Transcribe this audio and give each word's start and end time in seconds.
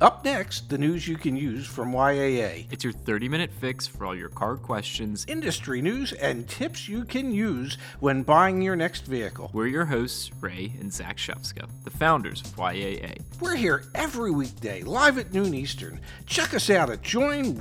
Up 0.00 0.24
next, 0.24 0.68
the 0.70 0.78
news 0.78 1.08
you 1.08 1.16
can 1.16 1.36
use 1.36 1.66
from 1.66 1.92
YAA. 1.92 2.66
It's 2.70 2.84
your 2.84 2.92
30 2.92 3.28
minute 3.28 3.50
fix 3.52 3.84
for 3.84 4.06
all 4.06 4.14
your 4.14 4.28
car 4.28 4.56
questions, 4.56 5.24
industry 5.26 5.82
news, 5.82 6.12
and 6.12 6.48
tips 6.48 6.88
you 6.88 7.04
can 7.04 7.32
use 7.32 7.76
when 7.98 8.22
buying 8.22 8.62
your 8.62 8.76
next 8.76 9.06
vehicle. 9.06 9.50
We're 9.52 9.66
your 9.66 9.86
hosts, 9.86 10.30
Ray 10.40 10.72
and 10.78 10.92
Zach 10.92 11.16
Shefska, 11.16 11.68
the 11.82 11.90
founders 11.90 12.42
of 12.42 12.54
YAA. 12.54 13.18
We're 13.40 13.56
here 13.56 13.86
every 13.96 14.30
weekday, 14.30 14.82
live 14.82 15.18
at 15.18 15.34
noon 15.34 15.52
Eastern. 15.52 16.00
Check 16.26 16.54
us 16.54 16.70
out 16.70 16.90
at 16.90 17.02
joinyaa.com. 17.02 17.56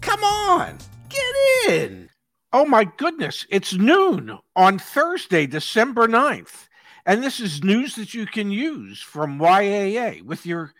Come 0.00 0.24
on, 0.24 0.78
get 1.10 1.70
in. 1.70 2.10
Oh 2.52 2.64
my 2.64 2.82
goodness, 2.82 3.46
it's 3.50 3.74
noon 3.74 4.36
on 4.56 4.80
Thursday, 4.80 5.46
December 5.46 6.08
9th. 6.08 6.66
And 7.06 7.22
this 7.22 7.40
is 7.40 7.62
news 7.62 7.96
that 7.96 8.14
you 8.14 8.26
can 8.26 8.50
use 8.50 9.00
from 9.00 9.38
YAA 9.38 10.22
with 10.22 10.46
your 10.46 10.72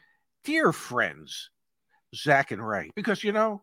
dear 0.45 0.73
friends, 0.73 1.51
Zach 2.15 2.51
and 2.51 2.67
Ray. 2.67 2.91
Because, 2.95 3.23
you 3.23 3.33
know, 3.33 3.63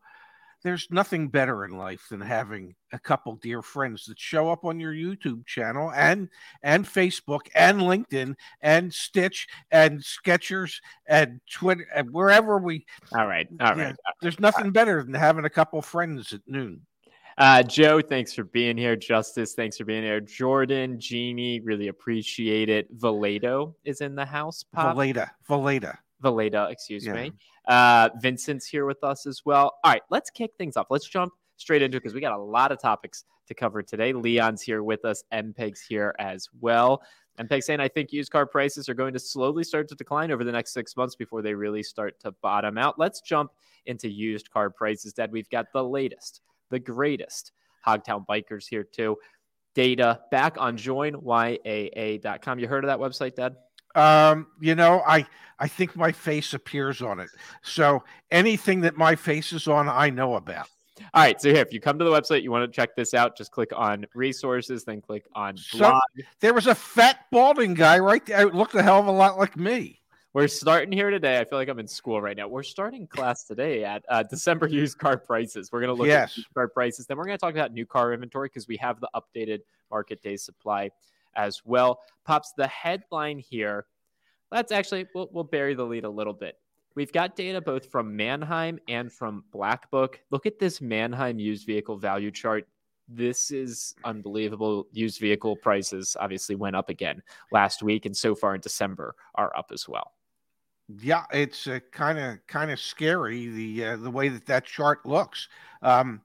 there's 0.63 0.87
nothing 0.91 1.29
better 1.29 1.65
in 1.65 1.71
life 1.71 2.07
than 2.09 2.21
having 2.21 2.75
a 2.93 2.99
couple 2.99 3.35
dear 3.35 3.61
friends 3.61 4.05
that 4.05 4.19
show 4.19 4.51
up 4.51 4.63
on 4.63 4.79
your 4.79 4.93
YouTube 4.93 5.45
channel 5.47 5.91
and 5.91 6.29
and 6.61 6.85
Facebook 6.85 7.47
and 7.55 7.81
LinkedIn 7.81 8.35
and 8.61 8.93
Stitch 8.93 9.47
and 9.71 10.01
Skechers 10.01 10.75
and 11.07 11.41
Twitter 11.51 11.87
and 11.95 12.11
wherever 12.11 12.59
we. 12.59 12.85
All 13.17 13.25
right, 13.25 13.47
all 13.59 13.69
right. 13.69 13.77
Yeah, 13.77 13.93
there's 14.21 14.39
nothing 14.39 14.71
better 14.71 15.01
than 15.03 15.15
having 15.15 15.45
a 15.45 15.49
couple 15.49 15.81
friends 15.81 16.31
at 16.31 16.41
noon. 16.45 16.81
Uh, 17.37 17.63
Joe, 17.63 18.01
thanks 18.01 18.33
for 18.33 18.43
being 18.43 18.77
here. 18.77 18.95
Justice, 18.95 19.53
thanks 19.53 19.77
for 19.77 19.85
being 19.85 20.03
here. 20.03 20.19
Jordan, 20.19 20.99
Jeannie, 20.99 21.59
really 21.61 21.87
appreciate 21.87 22.69
it. 22.69 22.95
Valledo 22.97 23.73
is 23.85 24.01
in 24.01 24.15
the 24.15 24.25
house. 24.25 24.63
Pop. 24.63 24.95
Valeda, 24.95 25.29
Valeda. 25.49 25.97
Valeda, 26.23 26.71
excuse 26.71 27.05
yeah. 27.05 27.13
me. 27.13 27.31
Uh, 27.67 28.09
Vincent's 28.21 28.65
here 28.65 28.85
with 28.85 29.03
us 29.03 29.25
as 29.25 29.41
well. 29.45 29.77
All 29.83 29.91
right, 29.91 30.03
let's 30.09 30.29
kick 30.29 30.51
things 30.57 30.77
off. 30.77 30.87
Let's 30.89 31.07
jump 31.07 31.33
straight 31.57 31.81
into 31.81 31.97
it 31.97 32.01
because 32.01 32.13
we 32.13 32.21
got 32.21 32.33
a 32.33 32.41
lot 32.41 32.71
of 32.71 32.81
topics 32.81 33.25
to 33.47 33.53
cover 33.53 33.81
today. 33.81 34.13
Leon's 34.13 34.61
here 34.61 34.83
with 34.83 35.05
us. 35.05 35.23
MPEG's 35.33 35.81
here 35.81 36.15
as 36.19 36.49
well. 36.59 37.01
MPEG 37.39 37.63
saying, 37.63 37.79
I 37.79 37.87
think 37.87 38.11
used 38.11 38.31
car 38.31 38.45
prices 38.45 38.89
are 38.89 38.93
going 38.93 39.13
to 39.13 39.19
slowly 39.19 39.63
start 39.63 39.87
to 39.89 39.95
decline 39.95 40.31
over 40.31 40.43
the 40.43 40.51
next 40.51 40.73
six 40.73 40.95
months 40.97 41.15
before 41.15 41.41
they 41.41 41.53
really 41.53 41.83
start 41.83 42.19
to 42.21 42.31
bottom 42.31 42.77
out. 42.77 42.99
Let's 42.99 43.21
jump 43.21 43.51
into 43.85 44.09
used 44.09 44.51
car 44.51 44.69
prices, 44.69 45.13
Dad. 45.13 45.31
We've 45.31 45.49
got 45.49 45.71
the 45.73 45.83
latest 45.83 46.41
the 46.71 46.79
greatest. 46.79 47.51
Hogtown 47.85 48.25
Bikers 48.27 48.67
here 48.67 48.83
too. 48.83 49.17
Data 49.73 50.21
back 50.31 50.55
on 50.59 50.77
joinyaa.com. 50.77 52.59
You 52.59 52.67
heard 52.67 52.83
of 52.83 52.87
that 52.87 52.99
website, 52.99 53.35
Dad? 53.35 53.55
Um, 53.95 54.47
you 54.59 54.75
know, 54.75 55.01
I 55.05 55.25
I 55.59 55.67
think 55.67 55.95
my 55.95 56.11
face 56.11 56.53
appears 56.53 57.01
on 57.01 57.19
it. 57.19 57.29
So 57.61 58.03
anything 58.31 58.81
that 58.81 58.97
my 58.97 59.15
face 59.15 59.53
is 59.53 59.67
on, 59.67 59.87
I 59.89 60.09
know 60.09 60.35
about. 60.35 60.67
All 61.13 61.23
right. 61.23 61.39
So 61.41 61.49
here, 61.49 61.61
if 61.61 61.73
you 61.73 61.79
come 61.79 61.97
to 61.99 62.05
the 62.05 62.11
website, 62.11 62.43
you 62.43 62.51
want 62.51 62.71
to 62.71 62.75
check 62.75 62.95
this 62.95 63.13
out, 63.13 63.37
just 63.37 63.51
click 63.51 63.71
on 63.75 64.05
resources, 64.13 64.83
then 64.83 65.01
click 65.01 65.25
on 65.33 65.55
blog. 65.73 66.01
So, 66.15 66.23
there 66.39 66.53
was 66.53 66.67
a 66.67 66.75
fat 66.75 67.25
balding 67.31 67.73
guy 67.73 67.99
right 67.99 68.25
there. 68.25 68.47
It 68.47 68.55
looked 68.55 68.75
a 68.75 68.83
hell 68.83 68.99
of 68.99 69.07
a 69.07 69.11
lot 69.11 69.37
like 69.37 69.57
me. 69.57 70.00
We're 70.33 70.47
starting 70.47 70.93
here 70.93 71.09
today. 71.09 71.39
I 71.39 71.43
feel 71.43 71.59
like 71.59 71.67
I'm 71.67 71.79
in 71.79 71.89
school 71.89 72.21
right 72.21 72.37
now. 72.37 72.47
We're 72.47 72.63
starting 72.63 73.05
class 73.05 73.43
today 73.43 73.83
at 73.83 74.05
uh, 74.07 74.23
December 74.23 74.67
used 74.67 74.97
car 74.97 75.17
prices. 75.17 75.73
We're 75.73 75.81
going 75.81 75.93
to 75.93 75.99
look 75.99 76.07
yes. 76.07 76.31
at 76.31 76.37
used 76.37 76.53
car 76.53 76.69
prices. 76.69 77.05
Then 77.05 77.17
we're 77.17 77.25
going 77.25 77.37
to 77.37 77.41
talk 77.41 77.53
about 77.53 77.73
new 77.73 77.85
car 77.85 78.13
inventory 78.13 78.47
because 78.47 78.65
we 78.65 78.77
have 78.77 79.01
the 79.01 79.09
updated 79.13 79.59
market 79.89 80.21
day 80.21 80.37
supply 80.37 80.89
as 81.35 81.61
well. 81.65 81.99
Pops, 82.23 82.53
the 82.55 82.67
headline 82.67 83.39
here. 83.39 83.87
Let's 84.53 84.71
actually, 84.71 85.05
we'll, 85.13 85.29
we'll 85.33 85.43
bury 85.43 85.73
the 85.73 85.85
lead 85.85 86.05
a 86.05 86.09
little 86.09 86.33
bit. 86.33 86.55
We've 86.95 87.11
got 87.11 87.35
data 87.35 87.59
both 87.59 87.91
from 87.91 88.15
Manheim 88.15 88.79
and 88.87 89.11
from 89.11 89.43
Black 89.51 89.91
Book. 89.91 90.21
Look 90.29 90.45
at 90.45 90.59
this 90.59 90.79
Manheim 90.79 91.39
used 91.39 91.65
vehicle 91.65 91.97
value 91.97 92.31
chart 92.31 92.67
this 93.13 93.51
is 93.51 93.93
unbelievable. 94.05 94.87
Used 94.93 95.19
vehicle 95.19 95.57
prices 95.57 96.15
obviously 96.17 96.55
went 96.55 96.77
up 96.77 96.87
again 96.87 97.21
last 97.51 97.83
week, 97.83 98.05
and 98.05 98.15
so 98.15 98.33
far 98.33 98.55
in 98.55 98.61
December 98.61 99.15
are 99.35 99.53
up 99.57 99.71
as 99.73 99.89
well. 99.89 100.13
Yeah, 100.99 101.23
it's 101.31 101.67
kind 101.91 102.19
of 102.19 102.45
kind 102.47 102.71
of 102.71 102.79
scary 102.79 103.47
the 103.47 103.85
uh, 103.85 103.97
the 103.97 104.11
way 104.11 104.29
that 104.29 104.45
that 104.47 104.65
chart 104.65 105.05
looks. 105.05 105.47
Um, 105.81 106.21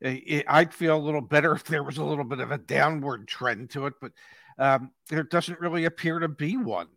it, 0.00 0.44
I'd 0.48 0.72
feel 0.72 0.96
a 0.96 0.98
little 0.98 1.20
better 1.20 1.52
if 1.54 1.64
there 1.64 1.82
was 1.82 1.98
a 1.98 2.04
little 2.04 2.24
bit 2.24 2.40
of 2.40 2.50
a 2.50 2.58
downward 2.58 3.28
trend 3.28 3.70
to 3.70 3.86
it, 3.86 3.94
but 4.00 4.12
um, 4.58 4.90
there 5.08 5.22
doesn't 5.22 5.60
really 5.60 5.84
appear 5.84 6.18
to 6.18 6.28
be 6.28 6.56
one. 6.56 6.88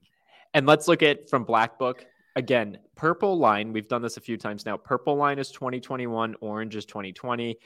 And 0.53 0.65
let's 0.65 0.87
look 0.87 1.03
at 1.03 1.29
from 1.29 1.43
Black 1.43 1.77
Book 1.77 2.05
again. 2.35 2.77
Purple 2.95 3.37
line, 3.37 3.71
we've 3.71 3.87
done 3.87 4.01
this 4.01 4.17
a 4.17 4.21
few 4.21 4.37
times 4.37 4.65
now. 4.65 4.77
Purple 4.77 5.15
line 5.15 5.39
is 5.39 5.51
2021, 5.51 6.35
orange 6.41 6.75
is 6.75 6.85
2020. 6.85 7.57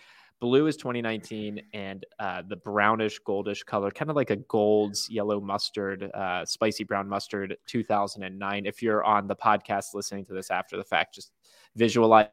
Blue 0.44 0.68
is 0.68 0.76
2019, 0.76 1.62
and 1.74 2.06
uh, 2.20 2.42
the 2.46 2.58
brownish 2.58 3.18
goldish 3.26 3.64
color, 3.66 3.90
kind 3.90 4.10
of 4.10 4.18
like 4.18 4.30
a 4.30 4.36
gold's 4.36 5.10
yellow 5.10 5.40
mustard, 5.40 6.12
uh, 6.14 6.44
spicy 6.44 6.84
brown 6.84 7.08
mustard, 7.08 7.56
2009. 7.66 8.66
If 8.66 8.82
you're 8.82 9.06
on 9.06 9.26
the 9.26 9.38
podcast 9.38 9.94
listening 9.94 10.26
to 10.26 10.34
this 10.34 10.52
after 10.52 10.76
the 10.76 10.84
fact, 10.84 11.16
just 11.16 11.32
visualize. 11.78 12.28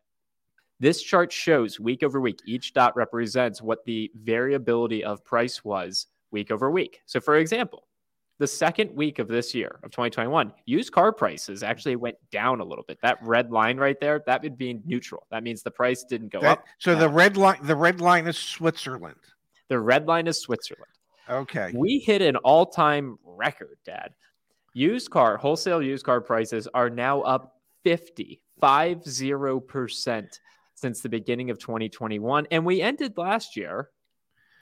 This 0.81 1.01
chart 1.01 1.31
shows 1.31 1.79
week 1.79 2.03
over 2.03 2.21
week. 2.21 2.41
Each 2.45 2.75
dot 2.75 2.97
represents 2.97 3.63
what 3.63 3.85
the 3.85 4.11
variability 4.17 5.05
of 5.05 5.25
price 5.25 5.65
was 5.65 6.09
week 6.33 6.51
over 6.51 6.69
week. 6.69 7.03
So, 7.07 7.21
for 7.21 7.37
example, 7.37 7.85
the 8.41 8.47
second 8.47 8.91
week 8.97 9.19
of 9.19 9.29
this 9.29 9.55
year 9.55 9.79
of 9.85 9.91
2021, 9.91 10.51
used 10.65 10.93
car 10.93 11.13
prices 11.13 11.63
actually 11.63 11.95
went 11.95 12.17
down 12.33 12.61
a 12.61 12.65
little 12.65 12.85
bit. 12.89 12.99
That 13.03 13.19
red 13.23 13.53
line 13.53 13.77
right 13.77 14.01
there, 14.01 14.23
that 14.25 14.43
would 14.43 14.57
be 14.57 14.81
neutral. 14.87 15.27
That 15.31 15.43
means 15.43 15.63
the 15.63 15.71
price 15.71 16.05
didn't 16.05 16.33
go 16.33 16.41
that, 16.41 16.59
up. 16.59 16.65
So 16.79 16.95
the 16.95 17.05
uh, 17.05 17.11
red 17.11 17.37
line, 17.37 17.59
the 17.63 17.77
red 17.77 18.01
line 18.01 18.27
is 18.27 18.39
Switzerland. 18.39 19.21
The 19.69 19.79
red 19.79 20.09
line 20.09 20.27
is 20.27 20.41
Switzerland. 20.41 20.91
Okay. 21.29 21.71
We 21.75 21.99
hit 21.99 22.23
an 22.23 22.37
all-time 22.37 23.19
record, 23.25 23.77
Dad. 23.85 24.15
Used 24.73 25.11
car 25.11 25.37
wholesale 25.37 25.83
used 25.83 26.07
car 26.07 26.23
prices 26.23 26.67
are 26.73 26.89
now 26.89 27.21
up 27.21 27.61
50, 27.85 28.41
50% 28.63 30.41
since 30.77 31.01
the 31.03 31.09
beginning 31.11 31.51
of 31.51 31.59
2021 31.59 32.47
and 32.51 32.65
we 32.65 32.81
ended 32.81 33.19
last 33.19 33.55
year 33.55 33.91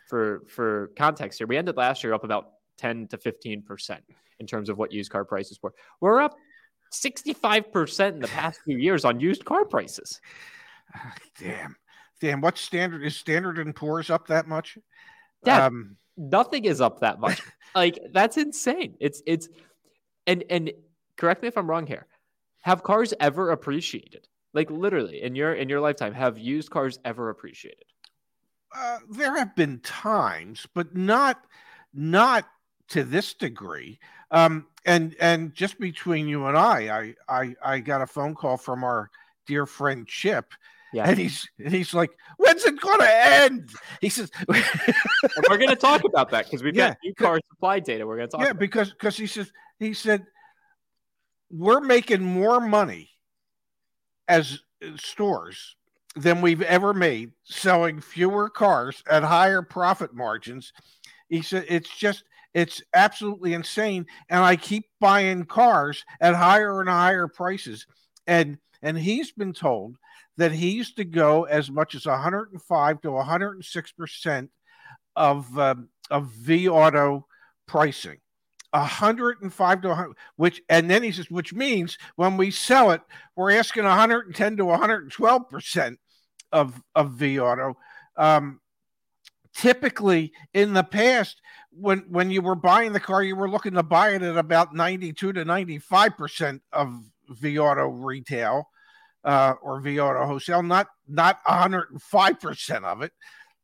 for 0.08 0.42
for 0.48 0.90
context 0.96 1.38
here. 1.38 1.46
We 1.46 1.56
ended 1.56 1.76
last 1.76 2.02
year 2.02 2.12
up 2.12 2.24
about 2.24 2.57
10 2.78 3.08
to 3.08 3.18
15% 3.18 3.98
in 4.40 4.46
terms 4.46 4.68
of 4.68 4.78
what 4.78 4.92
used 4.92 5.10
car 5.10 5.24
prices 5.24 5.58
were. 5.62 5.74
We're 6.00 6.20
up 6.20 6.34
65% 6.92 8.12
in 8.12 8.20
the 8.20 8.28
past 8.28 8.60
few 8.64 8.78
years 8.78 9.04
on 9.04 9.20
used 9.20 9.44
car 9.44 9.64
prices. 9.64 10.20
Damn. 11.38 11.76
Damn. 12.20 12.40
What 12.40 12.58
standard 12.58 13.04
is 13.04 13.16
Standard 13.16 13.58
and 13.58 13.74
Poor's 13.74 14.10
up 14.10 14.28
that 14.28 14.48
much? 14.48 14.78
Yeah. 15.44 15.66
Um, 15.66 15.96
nothing 16.16 16.64
is 16.64 16.80
up 16.80 17.00
that 17.00 17.20
much. 17.20 17.42
like 17.74 17.98
that's 18.12 18.36
insane. 18.36 18.96
It's 19.00 19.22
it's 19.26 19.48
and 20.26 20.44
and 20.50 20.72
correct 21.16 21.42
me 21.42 21.48
if 21.48 21.56
I'm 21.56 21.68
wrong 21.68 21.86
here. 21.86 22.06
Have 22.62 22.82
cars 22.82 23.14
ever 23.20 23.50
appreciated? 23.50 24.26
Like 24.52 24.70
literally 24.70 25.22
in 25.22 25.34
your 25.34 25.54
in 25.54 25.68
your 25.68 25.80
lifetime, 25.80 26.12
have 26.14 26.38
used 26.38 26.70
cars 26.70 26.98
ever 27.04 27.30
appreciated? 27.30 27.84
Uh, 28.74 28.98
there 29.10 29.36
have 29.36 29.54
been 29.54 29.80
times, 29.80 30.66
but 30.74 30.96
not 30.96 31.44
not 31.94 32.48
to 32.88 33.04
this 33.04 33.34
degree. 33.34 33.98
Um, 34.30 34.66
and 34.84 35.16
and 35.20 35.54
just 35.54 35.78
between 35.78 36.28
you 36.28 36.46
and 36.46 36.56
I, 36.56 37.14
I 37.28 37.40
I 37.42 37.56
I 37.62 37.78
got 37.80 38.02
a 38.02 38.06
phone 38.06 38.34
call 38.34 38.56
from 38.56 38.84
our 38.84 39.10
dear 39.46 39.66
friend 39.66 40.06
Chip. 40.06 40.52
Yeah. 40.92 41.08
And 41.08 41.18
he's 41.18 41.46
and 41.58 41.72
he's 41.72 41.92
like, 41.92 42.10
when's 42.38 42.64
it 42.64 42.80
gonna 42.80 43.08
end? 43.10 43.70
He 44.00 44.08
says 44.08 44.30
we're 44.48 45.58
gonna 45.58 45.76
talk 45.76 46.04
about 46.04 46.30
that 46.30 46.46
because 46.46 46.62
we've 46.62 46.74
yeah. 46.74 46.88
got 46.88 46.98
new 47.04 47.14
car 47.14 47.40
supply 47.48 47.80
data. 47.80 48.06
We're 48.06 48.16
gonna 48.16 48.28
talk 48.28 48.40
Yeah, 48.40 48.52
because 48.52 48.90
because 48.90 49.16
he 49.16 49.26
says 49.26 49.52
he 49.78 49.92
said 49.92 50.26
we're 51.50 51.80
making 51.80 52.22
more 52.22 52.60
money 52.60 53.10
as 54.28 54.60
stores 54.96 55.76
than 56.16 56.40
we've 56.40 56.62
ever 56.62 56.92
made 56.94 57.32
selling 57.44 58.00
fewer 58.00 58.48
cars 58.48 59.02
at 59.10 59.22
higher 59.22 59.62
profit 59.62 60.14
margins. 60.14 60.72
He 61.28 61.42
said 61.42 61.66
it's 61.68 61.94
just 61.96 62.24
it's 62.58 62.82
absolutely 62.92 63.54
insane. 63.54 64.06
And 64.28 64.42
I 64.42 64.56
keep 64.56 64.86
buying 65.00 65.44
cars 65.44 66.04
at 66.20 66.34
higher 66.34 66.80
and 66.80 66.90
higher 66.90 67.28
prices. 67.28 67.86
And 68.26 68.58
and 68.82 68.98
he's 68.98 69.30
been 69.30 69.52
told 69.52 69.96
that 70.38 70.52
he 70.52 70.70
used 70.70 70.96
to 70.96 71.04
go 71.04 71.44
as 71.44 71.70
much 71.70 71.94
as 71.94 72.04
105 72.04 73.00
to 73.02 73.10
106 73.12 73.92
percent 73.92 74.50
of 75.14 75.56
um, 75.56 75.88
of 76.10 76.32
vAuto 76.32 77.24
pricing. 77.66 78.18
105 78.72 79.80
to 79.80 79.88
100 79.88 80.14
which 80.36 80.60
and 80.68 80.90
then 80.90 81.02
he 81.02 81.10
says 81.10 81.30
which 81.30 81.54
means 81.54 81.96
when 82.16 82.36
we 82.36 82.50
sell 82.50 82.90
it 82.90 83.00
we're 83.34 83.50
asking 83.50 83.84
110 83.84 84.58
to 84.58 84.64
112 84.66 85.48
percent 85.48 85.98
of 86.52 86.78
of 86.94 87.12
vAuto 87.12 87.76
um 88.18 88.60
typically 89.58 90.32
in 90.54 90.72
the 90.72 90.82
past 90.82 91.42
when 91.70 91.98
when 92.08 92.30
you 92.30 92.40
were 92.40 92.54
buying 92.54 92.92
the 92.92 93.00
car 93.00 93.22
you 93.22 93.36
were 93.36 93.50
looking 93.50 93.74
to 93.74 93.82
buy 93.82 94.10
it 94.10 94.22
at 94.22 94.36
about 94.36 94.74
92 94.74 95.32
to 95.32 95.44
95 95.44 96.16
percent 96.16 96.62
of 96.72 96.94
the 97.40 97.58
Auto 97.58 97.88
retail 97.88 98.68
uh, 99.24 99.54
or 99.62 99.76
Auto 99.78 100.26
wholesale, 100.26 100.62
not 100.62 100.88
not 101.06 101.38
105 101.46 102.40
percent 102.40 102.84
of 102.84 103.02
it. 103.02 103.12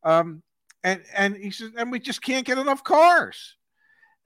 Um, 0.03 0.43
and 0.83 1.01
and 1.15 1.35
he 1.35 1.51
says, 1.51 1.71
and 1.77 1.91
we 1.91 1.99
just 1.99 2.21
can't 2.21 2.45
get 2.45 2.57
enough 2.57 2.83
cars. 2.83 3.55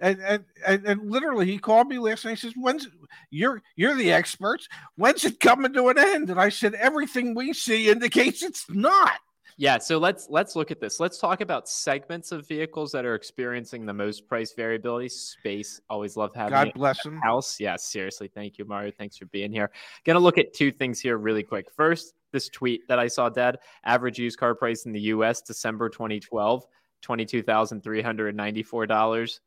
And, 0.02 0.20
and 0.22 0.46
and 0.66 0.86
and 0.86 1.12
literally, 1.12 1.46
he 1.46 1.58
called 1.58 1.88
me 1.88 2.00
last 2.00 2.24
night. 2.24 2.32
He 2.32 2.48
says, 2.48 2.54
"When's 2.56 2.88
you're 3.32 3.62
you're 3.76 3.96
the 3.96 4.14
experts? 4.14 4.68
When's 4.96 5.26
it 5.26 5.40
coming 5.40 5.74
to 5.74 5.90
an 5.90 5.98
end?" 5.98 6.30
And 6.30 6.40
I 6.40 6.50
said, 6.50 6.74
"Everything 6.74 7.36
we 7.36 7.54
see 7.54 7.90
indicates 7.90 8.42
it's 8.42 8.66
not." 8.70 9.20
Yeah, 9.60 9.78
so 9.78 9.98
let's 9.98 10.28
let's 10.30 10.56
look 10.56 10.72
at 10.72 10.80
this. 10.80 11.02
Let's 11.02 11.18
talk 11.18 11.42
about 11.42 11.68
segments 11.68 12.32
of 12.32 12.48
vehicles 12.48 12.94
that 12.94 13.04
are 13.04 13.14
experiencing 13.14 13.86
the 13.86 13.94
most 13.94 14.26
price 14.26 14.54
variability. 14.54 15.10
Space, 15.10 15.82
always 15.90 16.16
love 16.16 16.34
having. 16.34 16.54
God 16.54 16.72
bless 16.74 17.04
them. 17.04 17.20
House, 17.22 17.60
yeah, 17.60 17.76
seriously, 17.76 18.30
thank 18.34 18.58
you, 18.58 18.64
Mario. 18.64 18.94
Thanks 18.98 19.18
for 19.18 19.26
being 19.26 19.52
here. 19.52 19.70
Gonna 20.06 20.22
look 20.22 20.38
at 20.38 20.54
two 20.54 20.72
things 20.72 21.02
here 21.02 21.18
really 21.18 21.44
quick. 21.44 21.70
First, 21.76 22.14
this 22.32 22.48
tweet 22.48 22.88
that 22.88 23.00
I 23.00 23.10
saw, 23.10 23.28
Dad. 23.28 23.60
Average 23.84 24.18
used 24.18 24.40
car 24.40 24.56
price 24.56 24.86
in 24.86 24.94
the 24.94 25.02
U.S. 25.02 25.42
December 25.42 25.90
2012, 25.90 26.66
twenty 27.02 27.26
two 27.26 27.44
thousand 27.44 27.84
three 27.84 28.02
hundred 28.02 28.34
ninety 28.38 28.64
four 28.64 28.86
dollars. 28.86 29.42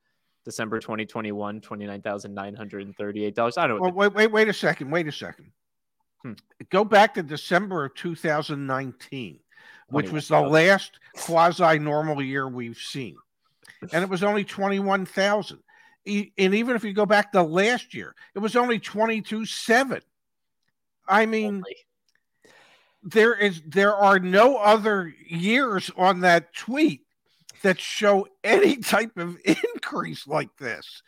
December 0.45 0.81
2021, 0.81 1.61
$29,938. 1.61 3.59
I 3.59 3.67
don't 3.69 3.77
know. 3.77 3.81
Well, 3.81 3.93
wait, 3.93 4.13
wait, 4.13 4.33
wait 4.33 4.49
a 4.49 4.53
second. 4.53 4.91
Wait 4.91 5.07
a 5.07 5.13
second. 5.13 5.53
Hmm. 6.23 6.33
Go 6.69 6.85
back 6.85 7.15
to 7.15 7.23
December 7.23 7.85
of 7.85 7.95
2019 7.95 9.39
which 9.93 10.11
was 10.11 10.29
the 10.29 10.41
last 10.41 10.99
quasi 11.15 11.79
normal 11.79 12.23
year 12.23 12.49
we've 12.49 12.79
seen. 12.79 13.17
And 13.93 14.03
it 14.03 14.09
was 14.09 14.23
only 14.23 14.45
21,000. 14.45 15.59
And 16.07 16.31
even 16.37 16.75
if 16.75 16.83
you 16.83 16.93
go 16.93 17.07
back 17.07 17.33
to 17.33 17.43
last 17.43 17.95
year, 17.95 18.15
it 18.35 18.39
was 18.39 18.57
only 18.57 18.81
22.7. 18.81 20.01
I 21.07 21.27
mean, 21.27 21.63
there 23.03 23.35
is 23.35 23.61
there 23.67 23.95
are 23.95 24.19
no 24.19 24.57
other 24.57 25.13
years 25.27 25.91
on 25.97 26.21
that 26.21 26.55
tweet 26.55 27.03
that 27.63 27.79
show 27.79 28.27
any 28.43 28.77
type 28.79 29.17
of 29.19 29.37
increase 29.45 30.27
like 30.27 30.57
this. 30.57 31.03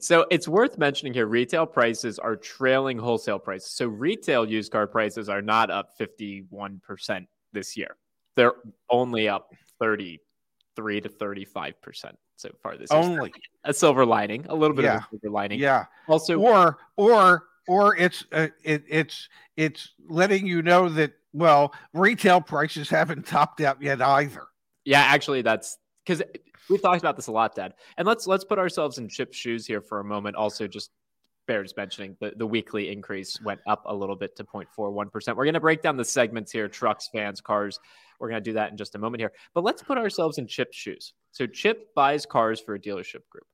So 0.00 0.26
it's 0.30 0.48
worth 0.48 0.78
mentioning 0.78 1.14
here 1.14 1.26
retail 1.26 1.66
prices 1.66 2.18
are 2.18 2.36
trailing 2.36 2.98
wholesale 2.98 3.38
prices. 3.38 3.70
So 3.70 3.86
retail 3.86 4.48
used 4.48 4.72
car 4.72 4.86
prices 4.86 5.28
are 5.28 5.42
not 5.42 5.70
up 5.70 5.98
51% 5.98 7.26
this 7.52 7.76
year 7.76 7.96
they're 8.36 8.54
only 8.90 9.28
up 9.28 9.52
33 9.78 11.00
to 11.00 11.08
35 11.08 11.80
percent 11.80 12.18
so 12.36 12.50
far 12.62 12.76
this 12.76 12.90
only. 12.90 13.32
a 13.64 13.72
silver 13.72 14.04
lining 14.04 14.44
a 14.48 14.54
little 14.54 14.76
bit 14.76 14.84
yeah. 14.84 14.96
of 14.96 15.02
a 15.02 15.06
silver 15.10 15.30
lining. 15.30 15.60
Yeah. 15.60 15.86
Also 16.08 16.38
or 16.38 16.78
or 16.96 17.44
or 17.68 17.96
it's 17.96 18.24
uh, 18.32 18.48
it, 18.62 18.84
it's 18.88 19.28
it's 19.56 19.92
letting 20.08 20.46
you 20.46 20.62
know 20.62 20.88
that 20.88 21.12
well 21.32 21.72
retail 21.92 22.40
prices 22.40 22.88
haven't 22.88 23.26
topped 23.26 23.60
out 23.60 23.80
yet 23.80 24.02
either. 24.02 24.46
Yeah 24.84 25.00
actually 25.00 25.42
that's 25.42 25.78
because 26.04 26.22
we've 26.68 26.82
talked 26.82 27.00
about 27.00 27.16
this 27.16 27.28
a 27.28 27.32
lot 27.32 27.54
dad. 27.54 27.74
And 27.96 28.06
let's 28.06 28.26
let's 28.26 28.44
put 28.44 28.58
ourselves 28.58 28.98
in 28.98 29.08
chip's 29.08 29.36
shoes 29.36 29.66
here 29.66 29.80
for 29.80 30.00
a 30.00 30.04
moment 30.04 30.36
also 30.36 30.66
just 30.66 30.90
bears 31.46 31.74
mentioning 31.76 32.16
the, 32.20 32.32
the 32.36 32.46
weekly 32.46 32.90
increase 32.90 33.40
went 33.42 33.60
up 33.66 33.82
a 33.86 33.94
little 33.94 34.16
bit 34.16 34.36
to 34.36 34.44
0.41%. 34.44 35.36
We're 35.36 35.44
going 35.44 35.54
to 35.54 35.60
break 35.60 35.82
down 35.82 35.96
the 35.96 36.04
segments 36.04 36.52
here 36.52 36.68
trucks, 36.68 37.08
fans, 37.12 37.40
cars. 37.40 37.78
We're 38.18 38.28
going 38.28 38.42
to 38.42 38.50
do 38.50 38.54
that 38.54 38.70
in 38.70 38.76
just 38.76 38.94
a 38.94 38.98
moment 38.98 39.20
here. 39.20 39.32
But 39.54 39.64
let's 39.64 39.82
put 39.82 39.98
ourselves 39.98 40.38
in 40.38 40.46
Chip's 40.46 40.76
shoes. 40.76 41.14
So, 41.32 41.46
Chip 41.46 41.94
buys 41.94 42.26
cars 42.26 42.60
for 42.60 42.74
a 42.74 42.78
dealership 42.78 43.28
group. 43.28 43.46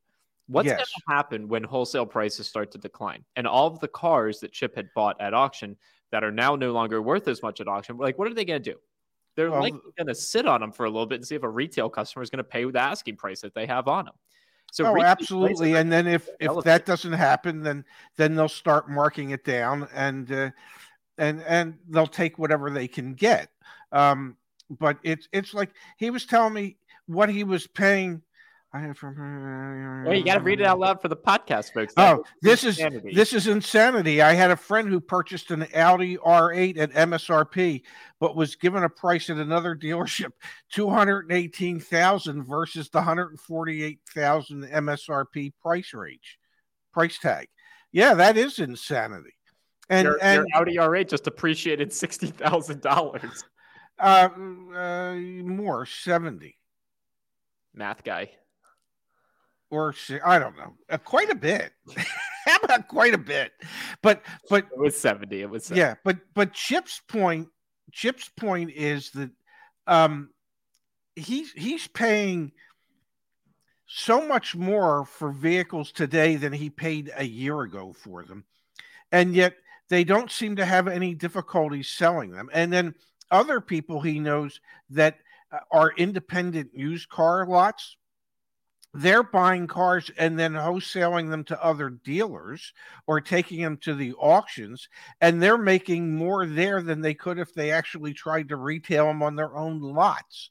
What's 0.47 0.67
yes. 0.67 0.77
going 0.77 0.87
to 0.87 1.15
happen 1.15 1.49
when 1.49 1.63
wholesale 1.63 2.07
prices 2.07 2.47
start 2.47 2.73
to 2.73 2.79
decline? 2.79 3.25
And 3.37 3.47
all 3.47 3.69
of 3.69 3.79
the 3.81 3.89
cars 3.89 4.41
that 4.41 4.53
Chip 4.53 4.75
had 4.75 4.89
bought 4.95 5.21
at 5.21 5.33
auction 5.33 5.77
that 6.11 6.25
are 6.25 6.33
now 6.33 6.57
no 6.57 6.73
longer 6.73 7.01
worth 7.01 7.29
as 7.29 7.43
much 7.43 7.61
at 7.61 7.69
auction, 7.69 7.97
like, 7.97 8.19
what 8.19 8.29
are 8.29 8.35
they 8.35 8.45
going 8.45 8.63
to 8.63 8.73
do? 8.73 8.79
They're 9.37 9.51
well, 9.51 9.61
likely 9.61 9.81
going 9.97 10.09
to 10.09 10.15
sit 10.15 10.47
on 10.47 10.61
them 10.61 10.73
for 10.73 10.87
a 10.87 10.91
little 10.91 11.07
bit 11.07 11.17
and 11.17 11.27
see 11.27 11.37
if 11.37 11.45
a 11.45 11.49
retail 11.49 11.89
customer 11.89 12.23
is 12.23 12.31
going 12.31 12.39
to 12.39 12.45
pay 12.45 12.65
the 12.65 12.81
asking 12.81 13.17
price 13.17 13.41
that 13.43 13.55
they 13.55 13.65
have 13.67 13.87
on 13.87 14.07
them. 14.07 14.15
So 14.73 14.87
oh, 14.87 15.03
absolutely. 15.03 15.75
And 15.75 15.91
then 15.91 16.07
if 16.07 16.29
if 16.39 16.65
that 16.65 16.87
doesn't 16.87 17.13
happen, 17.13 17.63
then 17.63 17.85
then 18.17 18.35
they'll 18.35 18.49
start 18.49 18.89
marking 18.91 19.31
it 19.31 19.45
down 19.45 19.89
and 19.95 20.31
uh, 20.31 20.51
and 21.19 21.43
and 21.43 21.79
they'll 21.89 22.07
take 22.07 22.39
whatever 22.39 22.71
they 22.71 22.89
can 22.89 23.15
get. 23.15 23.51
Um, 23.93 24.37
but 24.79 24.99
it's 25.03 25.29
it's 25.33 25.55
like 25.55 25.71
he 25.97 26.11
was 26.11 26.27
telling 26.27 26.55
me 26.55 26.77
what 27.07 27.29
he 27.29 27.45
was 27.45 27.67
paying 27.67 28.23
I 28.73 28.81
have 28.81 28.97
from. 28.97 29.17
her. 29.17 30.05
Well, 30.07 30.17
you 30.17 30.25
got 30.25 30.35
to 30.35 30.41
read 30.41 30.61
it 30.61 30.67
out 30.67 30.79
loud 30.79 31.03
for 31.03 31.09
the 31.09 31.17
podcast, 31.17 31.73
folks. 31.73 31.93
That 31.95 32.17
oh, 32.17 32.25
this 32.41 32.63
is 32.63 32.79
insanity. 32.79 33.15
this 33.15 33.33
is 33.33 33.49
insanity. 33.49 34.23
I 34.23 34.35
had 34.35 34.53
a 34.53 34.57
friend 34.57 34.89
who 34.89 35.01
purchased 35.01 35.51
an 35.51 35.67
Audi 35.75 36.17
R8 36.19 36.79
at 36.79 36.93
MSRP, 36.93 37.83
but 38.21 38.37
was 38.37 38.55
given 38.55 38.85
a 38.85 38.89
price 38.89 39.29
at 39.29 39.39
another 39.39 39.75
dealership, 39.83 40.31
two 40.73 40.89
hundred 40.89 41.33
eighteen 41.33 41.81
thousand 41.81 42.45
versus 42.45 42.89
the 42.91 43.03
hundred 43.03 43.41
forty-eight 43.41 44.01
thousand 44.15 44.63
MSRP 44.65 45.53
price 45.61 45.93
range, 45.93 46.39
price 46.93 47.19
tag. 47.19 47.49
Yeah, 47.91 48.15
that 48.15 48.37
is 48.37 48.61
insanity. 48.61 49.35
And, 49.89 50.05
your, 50.07 50.19
and 50.23 50.47
your 50.53 50.61
Audi 50.63 50.77
R8 50.77 51.09
just 51.09 51.27
appreciated 51.27 51.93
sixty 51.93 52.29
thousand 52.29 52.83
dollars. 52.83 53.45
Uh, 53.99 54.29
uh, 54.73 55.15
more 55.17 55.87
seventy. 55.87 56.57
Math 57.75 58.05
guy 58.05 58.31
or 59.71 59.95
I 60.25 60.39
don't 60.39 60.57
know, 60.57 60.75
uh, 60.89 60.99
quite 60.99 61.31
a 61.31 61.35
bit. 61.35 61.73
How 62.47 62.57
about 62.63 62.89
quite 62.89 63.15
a 63.15 63.19
bit? 63.19 63.53
But 64.03 64.23
but 64.49 64.67
it 64.73 64.79
was 64.79 64.99
seventy. 64.99 65.43
It 65.43 65.51
was 65.51 65.67
70. 65.67 65.81
yeah. 65.81 65.95
But 66.05 66.19
but 66.35 66.53
Chip's 66.53 67.01
point, 67.09 67.49
Chip's 67.93 68.29
point 68.29 68.71
is 68.71 69.11
that 69.11 69.31
um, 69.87 70.31
he's 71.15 71.53
he's 71.53 71.87
paying 71.87 72.53
so 73.87 74.27
much 74.27 74.55
more 74.55 75.05
for 75.05 75.31
vehicles 75.31 75.93
today 75.93 76.37
than 76.37 76.53
he 76.53 76.71
paid 76.71 77.11
a 77.17 77.25
year 77.25 77.61
ago 77.63 77.93
for 77.93 78.25
them, 78.25 78.45
and 79.13 79.35
yet 79.35 79.55
they 79.89 80.05
don't 80.05 80.31
seem 80.31 80.57
to 80.57 80.65
have 80.65 80.89
any 80.89 81.15
difficulty 81.15 81.83
selling 81.83 82.31
them. 82.31 82.49
And 82.53 82.73
then 82.73 82.95
other 83.31 83.61
people 83.61 84.01
he 84.01 84.19
knows 84.19 84.61
that 84.91 85.19
uh, 85.53 85.59
are 85.71 85.93
independent 85.97 86.71
used 86.75 87.09
car 87.09 87.47
lots 87.47 87.97
they're 88.93 89.23
buying 89.23 89.67
cars 89.67 90.11
and 90.19 90.39
then 90.39 90.53
wholesaling 90.53 91.31
them 91.31 91.45
to 91.45 91.65
other 91.65 91.91
dealers 91.91 92.73
or 93.07 93.21
taking 93.21 93.63
them 93.63 93.77
to 93.79 93.95
the 93.95 94.13
auctions 94.15 94.89
and 95.21 95.41
they're 95.41 95.59
making 95.59 96.15
more 96.15 96.47
there 96.47 96.83
than 96.83 97.01
they 97.01 97.15
could 97.15 97.39
if 97.39 97.55
they 97.55 97.71
actually 97.71 98.13
tried 98.13 98.49
to 98.49 98.57
retail 98.57 99.07
them 99.07 99.23
on 99.23 99.37
their 99.37 99.57
own 99.57 99.81
lots. 99.81 100.51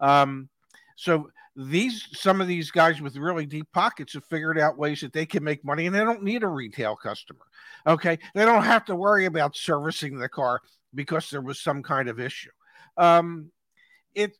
Um, 0.00 0.48
so 0.96 1.30
these 1.56 2.06
some 2.12 2.40
of 2.40 2.46
these 2.46 2.70
guys 2.70 3.00
with 3.00 3.16
really 3.16 3.46
deep 3.46 3.66
pockets 3.72 4.12
have 4.12 4.24
figured 4.26 4.58
out 4.58 4.78
ways 4.78 5.00
that 5.00 5.12
they 5.12 5.26
can 5.26 5.42
make 5.42 5.64
money 5.64 5.86
and 5.86 5.94
they 5.94 6.04
don't 6.04 6.22
need 6.22 6.44
a 6.44 6.48
retail 6.48 6.94
customer 6.94 7.46
okay? 7.86 8.18
They 8.34 8.44
don't 8.44 8.64
have 8.64 8.84
to 8.86 8.96
worry 8.96 9.24
about 9.24 9.56
servicing 9.56 10.18
the 10.18 10.28
car 10.28 10.60
because 10.94 11.30
there 11.30 11.40
was 11.40 11.60
some 11.60 11.82
kind 11.82 12.08
of 12.08 12.20
issue. 12.20 12.50
Um, 12.96 13.50
it 14.14 14.36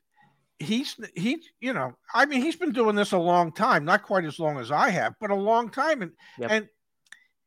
he's 0.59 0.97
he 1.15 1.41
you 1.61 1.71
know 1.71 1.95
i 2.13 2.25
mean 2.25 2.41
he's 2.41 2.57
been 2.57 2.73
doing 2.73 2.95
this 2.95 3.13
a 3.13 3.17
long 3.17 3.51
time 3.51 3.85
not 3.85 4.03
quite 4.03 4.25
as 4.25 4.39
long 4.39 4.59
as 4.59 4.71
i 4.71 4.89
have 4.89 5.15
but 5.19 5.31
a 5.31 5.35
long 5.35 5.69
time 5.69 6.01
and 6.01 6.11
yep. 6.37 6.51
and 6.51 6.69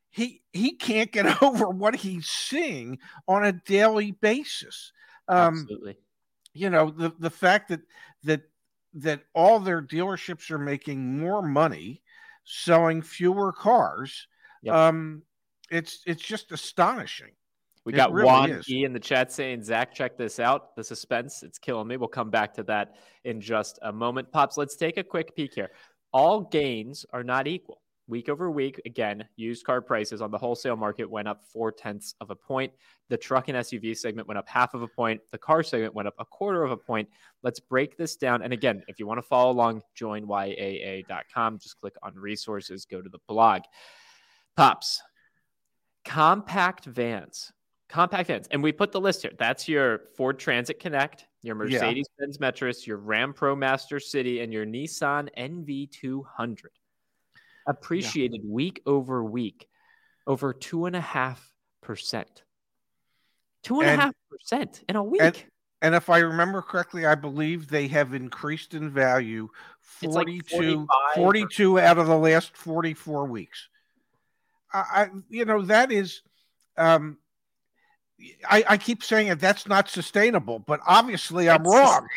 he 0.09 0.41
he 0.51 0.71
can't 0.75 1.11
get 1.11 1.41
over 1.43 1.69
what 1.69 1.95
he's 1.95 2.27
seeing 2.27 2.97
on 3.27 3.45
a 3.45 3.51
daily 3.51 4.11
basis 4.11 4.91
um 5.27 5.59
Absolutely. 5.59 5.97
you 6.53 6.69
know 6.69 6.89
the 6.89 7.13
the 7.19 7.29
fact 7.29 7.69
that 7.69 7.81
that 8.23 8.41
that 8.95 9.21
all 9.33 9.59
their 9.59 9.81
dealerships 9.81 10.49
are 10.49 10.59
making 10.59 11.19
more 11.19 11.41
money 11.41 12.01
selling 12.45 13.01
fewer 13.01 13.53
cars 13.53 14.27
yep. 14.63 14.73
um 14.73 15.21
it's 15.69 16.01
it's 16.07 16.23
just 16.23 16.51
astonishing 16.51 17.31
we 17.85 17.93
it 17.93 17.97
got 17.97 18.13
really 18.13 18.27
Juan 18.27 18.51
is. 18.51 18.69
E 18.69 18.83
in 18.83 18.93
the 18.93 18.99
chat 18.99 19.31
saying, 19.31 19.63
Zach, 19.63 19.93
check 19.93 20.17
this 20.17 20.39
out. 20.39 20.75
The 20.75 20.83
suspense, 20.83 21.43
it's 21.43 21.57
killing 21.57 21.87
me. 21.87 21.97
We'll 21.97 22.07
come 22.07 22.29
back 22.29 22.53
to 22.55 22.63
that 22.63 22.95
in 23.25 23.41
just 23.41 23.79
a 23.81 23.91
moment. 23.91 24.31
Pops, 24.31 24.57
let's 24.57 24.75
take 24.75 24.97
a 24.97 25.03
quick 25.03 25.35
peek 25.35 25.53
here. 25.53 25.71
All 26.13 26.41
gains 26.41 27.05
are 27.11 27.23
not 27.23 27.47
equal. 27.47 27.81
Week 28.07 28.27
over 28.27 28.51
week, 28.51 28.81
again, 28.85 29.23
used 29.37 29.65
car 29.65 29.81
prices 29.81 30.21
on 30.21 30.29
the 30.29 30.37
wholesale 30.37 30.75
market 30.75 31.09
went 31.09 31.27
up 31.27 31.41
four 31.51 31.71
tenths 31.71 32.15
of 32.19 32.31
a 32.31 32.35
point. 32.35 32.71
The 33.09 33.17
truck 33.17 33.47
and 33.47 33.57
SUV 33.57 33.95
segment 33.97 34.27
went 34.27 34.37
up 34.37 34.47
half 34.47 34.73
of 34.73 34.81
a 34.81 34.87
point. 34.87 35.21
The 35.31 35.37
car 35.37 35.63
segment 35.63 35.93
went 35.93 36.09
up 36.09 36.15
a 36.19 36.25
quarter 36.25 36.63
of 36.63 36.71
a 36.71 36.77
point. 36.77 37.07
Let's 37.43 37.61
break 37.61 37.97
this 37.97 38.17
down. 38.17 38.41
And 38.41 38.51
again, 38.51 38.83
if 38.87 38.99
you 38.99 39.07
want 39.07 39.19
to 39.19 39.27
follow 39.27 39.51
along, 39.51 39.83
join 39.95 40.27
YAA.com. 40.27 41.59
Just 41.59 41.79
click 41.79 41.95
on 42.03 42.13
resources, 42.15 42.85
go 42.85 43.01
to 43.01 43.09
the 43.09 43.19
blog. 43.27 43.61
Pops, 44.57 45.01
compact 46.03 46.85
vans 46.85 47.53
compact 47.93 48.27
vans. 48.27 48.47
And 48.49 48.63
we 48.63 48.71
put 48.71 48.91
the 48.91 48.99
list 48.99 49.21
here. 49.21 49.31
That's 49.37 49.67
your 49.69 50.01
Ford 50.17 50.39
Transit 50.39 50.79
Connect, 50.79 51.27
your 51.43 51.53
Mercedes 51.53 52.07
Benz 52.17 52.39
yeah. 52.41 52.51
Metris, 52.51 52.87
your 52.87 52.97
Ram 52.97 53.33
ProMaster 53.33 54.01
City, 54.01 54.41
and 54.41 54.51
your 54.51 54.65
Nissan 54.65 55.29
NV200. 55.37 56.63
Appreciated 57.67 58.41
yeah. 58.43 58.51
week 58.51 58.81
over 58.87 59.23
week, 59.23 59.67
over 60.25 60.53
two 60.53 60.87
and 60.87 60.95
a 60.95 61.01
half 61.01 61.53
percent. 61.81 62.43
Two 63.61 63.81
and, 63.81 63.91
and 63.91 64.01
a 64.01 64.03
half 64.05 64.13
percent 64.29 64.83
in 64.89 64.95
a 64.95 65.03
week. 65.03 65.21
And, 65.21 65.43
and, 65.83 65.95
if 65.95 66.09
I 66.09 66.17
remember 66.17 66.63
correctly, 66.63 67.05
I 67.05 67.13
believe 67.13 67.69
they 67.69 67.87
have 67.89 68.15
increased 68.15 68.73
in 68.73 68.89
value 68.89 69.49
42, 69.81 70.79
like 70.79 71.15
42 71.15 71.79
out 71.79 71.99
of 71.99 72.07
the 72.07 72.17
last 72.17 72.57
44 72.57 73.27
weeks. 73.27 73.69
I, 74.73 74.79
I 74.79 75.07
you 75.29 75.45
know, 75.45 75.61
that 75.61 75.91
is 75.91 76.23
um, 76.75 77.17
I, 78.49 78.63
I, 78.69 78.77
keep 78.77 79.03
saying 79.03 79.27
it. 79.27 79.39
That's 79.39 79.67
not 79.67 79.89
sustainable, 79.89 80.59
but 80.59 80.79
obviously 80.87 81.49
I'm 81.49 81.63
wrong. 81.63 82.07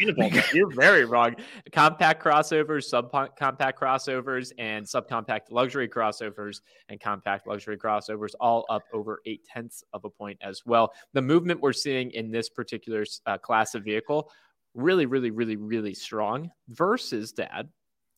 You're 0.53 0.71
very 0.71 1.05
wrong. 1.05 1.37
Compact 1.73 2.23
crossovers, 2.23 2.91
subcompact 2.93 3.75
crossovers, 3.75 4.53
and 4.59 4.85
subcompact 4.85 5.51
luxury 5.51 5.89
crossovers 5.89 6.61
and 6.89 7.01
compact 7.01 7.47
luxury 7.47 7.77
crossovers 7.77 8.33
all 8.41 8.65
up 8.69 8.83
over 8.93 9.21
eight 9.27 9.45
tenths 9.45 9.85
of 9.93 10.05
a 10.05 10.11
point 10.11 10.39
as 10.43 10.63
well. 10.67 10.93
The 11.13 11.23
movement 11.23 11.61
we're 11.61 11.73
seeing 11.73 12.11
in 12.13 12.31
this 12.31 12.49
particular 12.49 13.05
uh, 13.27 13.39
class 13.39 13.75
of 13.75 13.85
vehicle 13.85 14.31
really, 14.75 15.07
really, 15.07 15.31
really, 15.31 15.57
really 15.57 15.95
strong 15.95 16.51
versus 16.69 17.33
dad. 17.33 17.69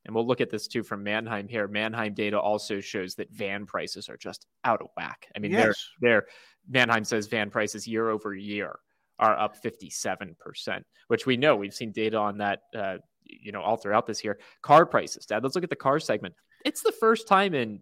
And 0.09 0.15
we'll 0.15 0.27
look 0.27 0.41
at 0.41 0.49
this 0.49 0.67
too 0.67 0.83
from 0.83 1.05
Manheim 1.05 1.47
here. 1.49 1.69
Manheim 1.69 2.15
data 2.15 2.41
also 2.41 2.81
shows 2.81 3.15
that 3.17 3.31
van 3.31 3.67
prices 3.67 4.09
are 4.09 4.17
just 4.17 4.47
out 4.65 4.81
of 4.81 4.89
whack. 4.97 5.29
I 5.37 5.39
mean, 5.39 5.53
yes. 5.53 5.63
they're 5.63 5.75
they're 6.01 6.27
Manheim 6.67 7.05
says 7.05 7.27
van 7.27 7.51
prices 7.51 7.87
year 7.87 8.09
over 8.09 8.35
year 8.35 8.79
are 9.19 9.39
up 9.39 9.63
57%, 9.63 10.83
which 11.09 11.27
we 11.27 11.37
know 11.37 11.57
we've 11.57 11.75
seen 11.75 11.93
data 11.93 12.17
on 12.17 12.39
that, 12.39 12.61
uh, 12.75 12.97
you 13.25 13.53
know, 13.53 13.61
all 13.61 13.77
throughout 13.77 14.07
this 14.07 14.25
year. 14.25 14.39
Car 14.63 14.87
prices, 14.87 15.27
Dad, 15.27 15.43
let's 15.43 15.55
look 15.55 15.65
at 15.65 15.71
the 15.71 15.77
car 15.77 16.01
segment. 16.01 16.35
It's 16.65 16.83
the 16.83 16.93
first 16.93 17.29
time 17.29 17.53
in 17.55 17.81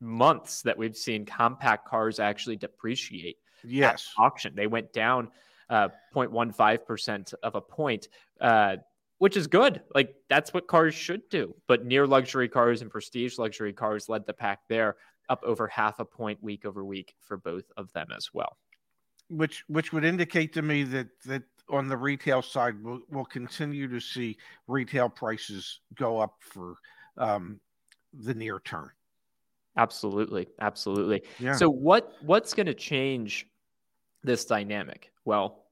months 0.00 0.62
that 0.62 0.76
we've 0.76 0.96
seen 0.96 1.24
compact 1.26 1.86
cars 1.86 2.18
actually 2.18 2.56
depreciate. 2.56 3.36
Yes. 3.64 4.12
Auction. 4.18 4.54
They 4.56 4.66
went 4.66 4.92
down 4.92 5.30
uh, 5.70 5.88
0.15% 6.14 7.34
of 7.42 7.54
a 7.54 7.60
point, 7.60 8.08
uh, 8.40 8.76
which 9.18 9.36
is 9.36 9.46
good. 9.46 9.82
Like 9.94 10.14
that's 10.28 10.54
what 10.54 10.66
cars 10.66 10.94
should 10.94 11.28
do. 11.28 11.54
But 11.66 11.84
near 11.84 12.06
luxury 12.06 12.48
cars 12.48 12.82
and 12.82 12.90
prestige 12.90 13.38
luxury 13.38 13.72
cars 13.72 14.08
led 14.08 14.26
the 14.26 14.32
pack 14.32 14.60
there 14.68 14.96
up 15.28 15.42
over 15.44 15.68
half 15.68 15.98
a 15.98 16.04
point 16.04 16.42
week 16.42 16.64
over 16.64 16.84
week 16.84 17.14
for 17.20 17.36
both 17.36 17.64
of 17.76 17.92
them 17.92 18.08
as 18.16 18.30
well. 18.32 18.56
Which 19.28 19.64
which 19.68 19.92
would 19.92 20.04
indicate 20.04 20.54
to 20.54 20.62
me 20.62 20.84
that 20.84 21.08
that 21.26 21.42
on 21.68 21.88
the 21.88 21.96
retail 21.96 22.40
side 22.40 22.82
we'll, 22.82 23.00
we'll 23.10 23.26
continue 23.26 23.88
to 23.88 24.00
see 24.00 24.38
retail 24.66 25.08
prices 25.08 25.80
go 25.94 26.18
up 26.18 26.36
for 26.40 26.76
um, 27.18 27.60
the 28.14 28.32
near 28.32 28.60
term. 28.60 28.90
Absolutely, 29.76 30.48
absolutely. 30.60 31.22
Yeah. 31.38 31.52
So 31.52 31.68
what 31.68 32.14
what's 32.22 32.54
going 32.54 32.66
to 32.66 32.74
change 32.74 33.46
this 34.22 34.44
dynamic? 34.44 35.12
Well, 35.24 35.66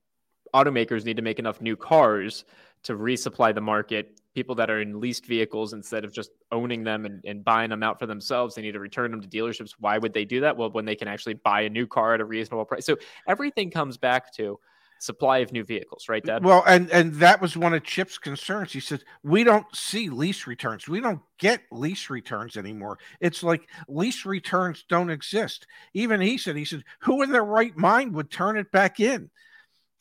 automakers 0.55 1.05
need 1.05 1.17
to 1.17 1.23
make 1.23 1.39
enough 1.39 1.61
new 1.61 1.77
cars 1.77 2.45
to 2.87 2.95
resupply 2.95 3.55
the 3.55 3.61
market 3.61 4.21
people 4.35 4.55
that 4.55 4.71
are 4.71 4.81
in 4.81 5.01
leased 5.01 5.27
vehicles 5.27 5.73
instead 5.73 6.05
of 6.05 6.13
just 6.13 6.31
owning 6.53 6.85
them 6.85 7.05
and, 7.05 7.25
and 7.25 7.45
buying 7.45 7.71
them 7.71 7.83
out 7.83 7.99
for 7.99 8.07
themselves 8.07 8.55
they 8.55 8.63
need 8.63 8.73
to 8.73 8.81
return 8.81 9.11
them 9.11 9.21
to 9.21 9.29
dealerships. 9.29 9.73
Why 9.81 9.99
would 9.99 10.13
they 10.13 10.25
do 10.25 10.41
that? 10.41 10.57
Well 10.57 10.71
when 10.71 10.85
they 10.85 10.95
can 10.95 11.09
actually 11.09 11.35
buy 11.35 11.63
a 11.63 11.69
new 11.69 11.87
car 11.87 12.15
at 12.15 12.21
a 12.21 12.25
reasonable 12.25 12.65
price. 12.65 12.87
So 12.87 12.97
everything 13.27 13.71
comes 13.71 13.97
back 13.97 14.33
to 14.35 14.59
supply 14.99 15.39
of 15.39 15.53
new 15.53 15.63
vehicles 15.63 16.09
right 16.09 16.25
dad 16.25 16.43
well 16.43 16.65
and 16.67 16.91
and 16.91 17.13
that 17.17 17.39
was 17.43 17.55
one 17.57 17.75
of 17.75 17.83
chip's 17.83 18.19
concerns. 18.19 18.73
He 18.73 18.81
said 18.81 19.03
we 19.23 19.43
don't 19.43 19.67
see 19.75 20.09
lease 20.09 20.47
returns. 20.47 20.89
We 20.89 21.01
don't 21.01 21.21
get 21.39 21.63
lease 21.73 22.09
returns 22.09 22.57
anymore. 22.57 22.99
It's 23.21 23.43
like 23.43 23.69
lease 23.89 24.25
returns 24.25 24.85
don't 24.89 25.11
exist. 25.11 25.67
Even 25.93 26.21
he 26.21 26.39
said 26.39 26.57
he 26.57 26.65
said 26.65 26.85
who 27.01 27.23
in 27.23 27.33
their 27.33 27.45
right 27.45 27.77
mind 27.77 28.15
would 28.15 28.31
turn 28.31 28.57
it 28.57 28.71
back 28.71 29.01
in 29.01 29.31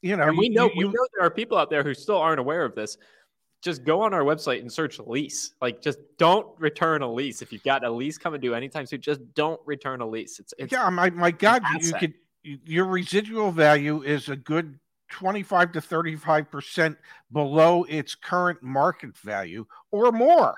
you 0.05 0.15
know 0.15 0.27
and 0.27 0.37
we 0.37 0.49
know 0.49 0.69
you, 0.75 0.87
we 0.87 0.93
know 0.93 1.07
there 1.17 1.25
are 1.25 1.29
people 1.29 1.57
out 1.57 1.69
there 1.69 1.83
who 1.83 1.93
still 1.93 2.17
aren't 2.17 2.39
aware 2.39 2.63
of 2.63 2.75
this 2.75 2.97
just 3.65 3.83
go 3.83 4.01
on 4.01 4.13
our 4.13 4.21
website 4.21 4.59
and 4.59 4.71
search 4.71 4.99
lease. 4.99 5.55
Like, 5.59 5.81
just 5.81 5.97
don't 6.19 6.47
return 6.59 7.01
a 7.01 7.11
lease. 7.11 7.41
If 7.41 7.51
you've 7.51 7.63
got 7.63 7.83
a 7.83 7.89
lease 7.89 8.15
coming 8.15 8.39
due 8.39 8.53
anytime 8.53 8.85
soon, 8.85 9.01
just 9.01 9.21
don't 9.33 9.59
return 9.65 10.01
a 10.01 10.07
lease. 10.07 10.39
It's, 10.39 10.53
it's 10.59 10.71
yeah, 10.71 10.87
my 10.91 11.09
my 11.09 11.31
God, 11.31 11.63
you 11.81 11.93
could 11.93 12.13
your 12.43 12.85
residual 12.85 13.51
value 13.51 14.03
is 14.03 14.29
a 14.29 14.35
good 14.35 14.79
25 15.09 15.71
to 15.73 15.81
35 15.81 16.51
percent 16.51 16.97
below 17.31 17.83
its 17.85 18.13
current 18.13 18.61
market 18.61 19.17
value 19.17 19.65
or 19.91 20.11
more 20.11 20.55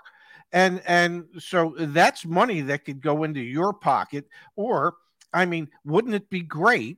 and 0.52 0.82
and 0.86 1.26
so 1.40 1.76
that's 1.78 2.26
money 2.26 2.62
that 2.62 2.86
could 2.86 3.02
go 3.02 3.24
into 3.24 3.42
your 3.42 3.74
pocket 3.74 4.26
or 4.56 4.96
i 5.34 5.46
mean 5.46 5.68
wouldn't 5.84 6.16
it 6.16 6.30
be 6.30 6.42
great 6.42 6.98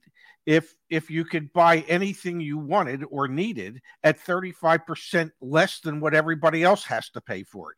if 0.50 0.74
if 0.90 1.12
you 1.12 1.24
could 1.24 1.54
buy 1.54 1.86
anything 1.88 2.40
you 2.40 2.58
wanted 2.58 3.04
or 3.12 3.28
needed 3.28 3.80
at 4.04 4.18
35% 4.18 5.30
less 5.42 5.80
than 5.80 6.00
what 6.00 6.16
everybody 6.16 6.64
else 6.64 6.84
has 6.86 7.08
to 7.12 7.22
pay 7.22 7.44
for 7.44 7.72
it. 7.72 7.78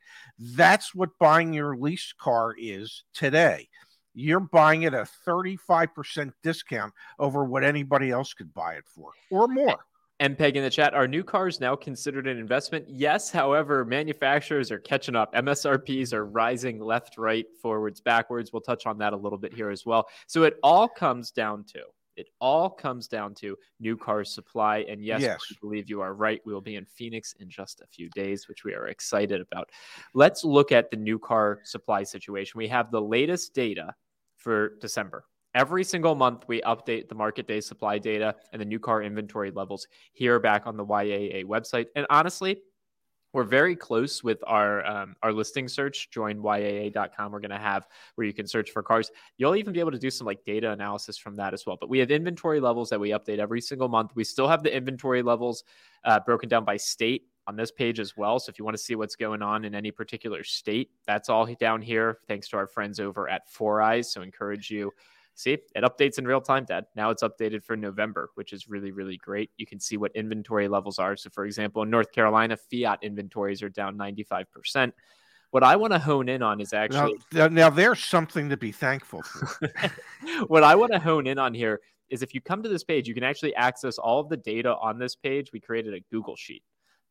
That's 0.55 0.95
what 0.95 1.09
buying 1.19 1.51
your 1.51 1.75
lease 1.75 2.13
car 2.17 2.55
is 2.57 3.03
today. 3.13 3.67
You're 4.13 4.39
buying 4.39 4.83
it 4.83 4.93
a 4.93 5.05
35% 5.27 6.31
discount 6.43 6.93
over 7.19 7.43
what 7.43 7.65
anybody 7.65 8.09
else 8.09 8.33
could 8.33 8.53
buy 8.53 8.75
it 8.75 8.85
for 8.87 9.11
or 9.29 9.49
more. 9.49 9.79
And 10.21 10.37
Peg 10.37 10.55
in 10.55 10.63
the 10.63 10.69
chat, 10.69 10.93
are 10.93 11.09
new 11.09 11.25
cars 11.25 11.59
now 11.59 11.75
considered 11.75 12.25
an 12.25 12.37
investment? 12.37 12.85
Yes. 12.87 13.31
However, 13.31 13.83
manufacturers 13.83 14.71
are 14.71 14.79
catching 14.79 15.15
up. 15.17 15.33
MSRPs 15.33 16.13
are 16.13 16.25
rising 16.25 16.79
left, 16.79 17.17
right, 17.17 17.47
forwards, 17.61 17.99
backwards. 17.99 18.53
We'll 18.53 18.61
touch 18.61 18.85
on 18.85 18.99
that 18.99 19.11
a 19.11 19.17
little 19.17 19.39
bit 19.39 19.53
here 19.53 19.71
as 19.71 19.85
well. 19.85 20.07
So 20.27 20.43
it 20.43 20.57
all 20.63 20.87
comes 20.87 21.31
down 21.31 21.65
to 21.73 21.81
it 22.15 22.27
all 22.39 22.69
comes 22.69 23.07
down 23.07 23.33
to 23.35 23.57
new 23.79 23.97
car 23.97 24.23
supply. 24.23 24.79
And 24.89 25.03
yes, 25.03 25.21
yes. 25.21 25.39
I 25.49 25.55
believe 25.61 25.89
you 25.89 26.01
are 26.01 26.13
right. 26.13 26.41
We 26.45 26.53
will 26.53 26.61
be 26.61 26.75
in 26.75 26.85
Phoenix 26.85 27.33
in 27.39 27.49
just 27.49 27.81
a 27.81 27.87
few 27.87 28.09
days, 28.09 28.47
which 28.47 28.63
we 28.63 28.73
are 28.73 28.87
excited 28.87 29.41
about. 29.41 29.69
Let's 30.13 30.43
look 30.43 30.71
at 30.71 30.91
the 30.91 30.97
new 30.97 31.19
car 31.19 31.59
supply 31.63 32.03
situation. 32.03 32.57
We 32.57 32.67
have 32.67 32.91
the 32.91 33.01
latest 33.01 33.53
data 33.53 33.93
for 34.37 34.77
December. 34.81 35.25
Every 35.53 35.83
single 35.83 36.15
month, 36.15 36.45
we 36.47 36.61
update 36.61 37.09
the 37.09 37.15
market 37.15 37.45
day 37.45 37.59
supply 37.59 37.97
data 37.97 38.35
and 38.53 38.61
the 38.61 38.65
new 38.65 38.79
car 38.79 39.03
inventory 39.03 39.51
levels 39.51 39.85
here 40.13 40.39
back 40.39 40.65
on 40.65 40.77
the 40.77 40.85
YAA 40.85 41.43
website. 41.43 41.87
And 41.95 42.07
honestly, 42.09 42.61
we're 43.33 43.43
very 43.43 43.75
close 43.75 44.23
with 44.23 44.43
our 44.45 44.85
um, 44.85 45.15
our 45.23 45.31
listing 45.31 45.67
search 45.67 46.09
join 46.09 46.37
yaa.com 46.37 47.31
we're 47.31 47.39
going 47.39 47.51
to 47.51 47.57
have 47.57 47.87
where 48.15 48.27
you 48.27 48.33
can 48.33 48.47
search 48.47 48.71
for 48.71 48.83
cars. 48.83 49.11
You'll 49.37 49.55
even 49.55 49.73
be 49.73 49.79
able 49.79 49.91
to 49.91 49.99
do 49.99 50.11
some 50.11 50.27
like 50.27 50.43
data 50.45 50.71
analysis 50.71 51.17
from 51.17 51.35
that 51.35 51.53
as 51.53 51.65
well. 51.65 51.77
But 51.79 51.89
we 51.89 51.99
have 51.99 52.11
inventory 52.11 52.59
levels 52.59 52.89
that 52.89 52.99
we 52.99 53.09
update 53.09 53.39
every 53.39 53.61
single 53.61 53.87
month. 53.87 54.11
We 54.15 54.23
still 54.23 54.47
have 54.47 54.63
the 54.63 54.75
inventory 54.75 55.21
levels 55.21 55.63
uh, 56.03 56.19
broken 56.19 56.49
down 56.49 56.65
by 56.65 56.77
state 56.77 57.27
on 57.47 57.55
this 57.55 57.71
page 57.71 57.99
as 57.99 58.15
well. 58.15 58.39
So 58.39 58.49
if 58.49 58.59
you 58.59 58.65
want 58.65 58.77
to 58.77 58.83
see 58.83 58.95
what's 58.95 59.15
going 59.15 59.41
on 59.41 59.65
in 59.65 59.73
any 59.73 59.91
particular 59.91 60.43
state 60.43 60.91
that's 61.07 61.29
all 61.29 61.45
down 61.55 61.81
here 61.81 62.19
thanks 62.27 62.47
to 62.49 62.57
our 62.57 62.67
friends 62.67 62.99
over 62.99 63.29
at 63.29 63.49
four 63.49 63.81
eyes. 63.81 64.11
So 64.11 64.21
encourage 64.21 64.69
you 64.69 64.91
See, 65.35 65.53
it 65.53 65.83
updates 65.83 66.19
in 66.19 66.27
real 66.27 66.41
time, 66.41 66.65
Dad. 66.65 66.85
Now 66.95 67.09
it's 67.09 67.23
updated 67.23 67.63
for 67.63 67.75
November, 67.75 68.29
which 68.35 68.53
is 68.53 68.67
really, 68.67 68.91
really 68.91 69.17
great. 69.17 69.49
You 69.57 69.65
can 69.65 69.79
see 69.79 69.97
what 69.97 70.11
inventory 70.15 70.67
levels 70.67 70.99
are. 70.99 71.15
So, 71.15 71.29
for 71.29 71.45
example, 71.45 71.83
in 71.83 71.89
North 71.89 72.11
Carolina, 72.11 72.57
Fiat 72.57 72.99
inventories 73.01 73.63
are 73.63 73.69
down 73.69 73.97
95%. 73.97 74.91
What 75.51 75.63
I 75.63 75.75
want 75.75 75.93
to 75.93 75.99
hone 75.99 76.29
in 76.29 76.41
on 76.41 76.61
is 76.61 76.73
actually. 76.73 77.17
Now, 77.33 77.47
now 77.47 77.69
there's 77.69 78.03
something 78.03 78.49
to 78.49 78.57
be 78.57 78.71
thankful 78.71 79.21
for. 79.21 79.71
what 80.47 80.63
I 80.63 80.75
want 80.75 80.93
to 80.93 80.99
hone 80.99 81.27
in 81.27 81.37
on 81.39 81.53
here 81.53 81.81
is 82.09 82.21
if 82.21 82.33
you 82.33 82.41
come 82.41 82.61
to 82.63 82.69
this 82.69 82.83
page, 82.83 83.07
you 83.07 83.13
can 83.13 83.23
actually 83.23 83.55
access 83.55 83.97
all 83.97 84.19
of 84.19 84.29
the 84.29 84.37
data 84.37 84.75
on 84.75 84.99
this 84.99 85.15
page. 85.15 85.51
We 85.51 85.59
created 85.59 85.93
a 85.93 85.99
Google 86.11 86.35
Sheet. 86.35 86.63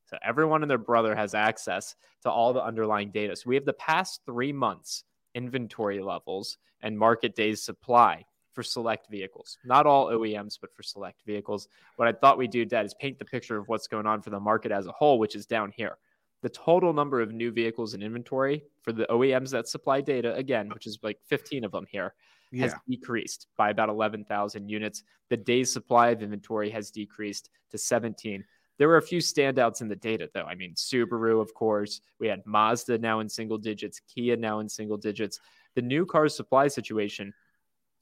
So 0.07 0.19
everyone 0.25 0.62
and 0.62 0.71
their 0.71 0.79
brother 0.79 1.15
has 1.15 1.35
access 1.35 1.95
to 2.23 2.31
all 2.31 2.53
the 2.53 2.62
underlying 2.62 3.11
data. 3.11 3.37
So 3.37 3.45
we 3.47 3.55
have 3.55 3.65
the 3.65 3.73
past 3.75 4.23
three 4.27 4.53
months 4.53 5.05
inventory 5.35 6.01
levels 6.01 6.59
and 6.83 6.99
market 6.99 7.35
days 7.35 7.63
supply 7.63 8.25
for 8.53 8.63
select 8.63 9.09
vehicles. 9.11 9.59
Not 9.65 9.87
all 9.87 10.09
OEMs, 10.09 10.59
but 10.61 10.75
for 10.75 10.83
select 10.83 11.23
vehicles. 11.25 11.69
What 11.97 12.09
I 12.09 12.13
thought 12.13 12.39
we'd 12.39 12.51
do, 12.51 12.65
Dad, 12.65 12.85
is 12.85 12.95
paint 12.95 13.19
the 13.19 13.25
picture 13.25 13.57
of 13.57 13.69
what's 13.69 13.87
going 13.87 14.07
on 14.07 14.23
for 14.23 14.31
the 14.31 14.41
market 14.41 14.73
as 14.73 14.87
a 14.87 14.93
whole, 14.93 15.19
which 15.19 15.37
is 15.37 15.47
down 15.47 15.73
here. 15.77 15.99
The 16.43 16.49
total 16.49 16.93
number 16.93 17.21
of 17.21 17.33
new 17.33 17.53
vehicles 17.53 17.95
in 17.95 18.03
inventory 18.03 18.65
for 18.83 18.93
the 18.93 19.07
OEMs 19.11 19.51
that 19.51 19.69
supply 19.69 20.01
data, 20.01 20.35
again, 20.35 20.71
which 20.71 20.87
is 20.87 20.99
like 21.03 21.19
15 21.27 21.65
of 21.65 21.73
them 21.73 21.87
here, 21.91 22.15
yeah. 22.51 22.63
has 22.63 22.75
decreased 22.89 23.47
by 23.57 23.71
about 23.71 23.89
11,000 23.89 24.69
units. 24.69 25.03
The 25.29 25.37
days 25.37 25.73
supply 25.73 26.09
of 26.09 26.23
inventory 26.23 26.71
has 26.71 26.91
decreased 26.91 27.51
to 27.71 27.79
17. 27.79 28.43
There 28.81 28.89
were 28.89 28.97
a 28.97 29.03
few 29.03 29.19
standouts 29.19 29.83
in 29.83 29.89
the 29.89 29.95
data, 29.95 30.31
though. 30.33 30.47
I 30.47 30.55
mean, 30.55 30.73
Subaru, 30.73 31.43
of 31.43 31.53
course. 31.53 32.01
We 32.19 32.29
had 32.29 32.41
Mazda 32.47 32.97
now 32.97 33.21
in 33.21 33.29
single 33.29 33.59
digits, 33.59 34.01
Kia 34.01 34.37
now 34.37 34.61
in 34.61 34.71
single 34.71 34.97
digits. 34.97 35.39
The 35.75 35.83
new 35.83 36.07
car 36.07 36.31
supply 36.31 36.67
situation, 36.69 37.35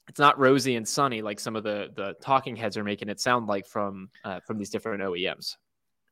it's 0.09 0.21
not 0.21 0.39
rosy 0.39 0.77
and 0.77 0.87
sunny 0.87 1.21
like 1.21 1.41
some 1.41 1.57
of 1.57 1.65
the 1.65 1.89
the 1.97 2.15
talking 2.23 2.55
heads 2.55 2.77
are 2.77 2.85
making 2.85 3.09
it 3.09 3.19
sound 3.19 3.49
like 3.49 3.67
from 3.67 4.09
uh, 4.23 4.39
from 4.47 4.57
these 4.57 4.71
different 4.71 5.03
OEMs. 5.03 5.57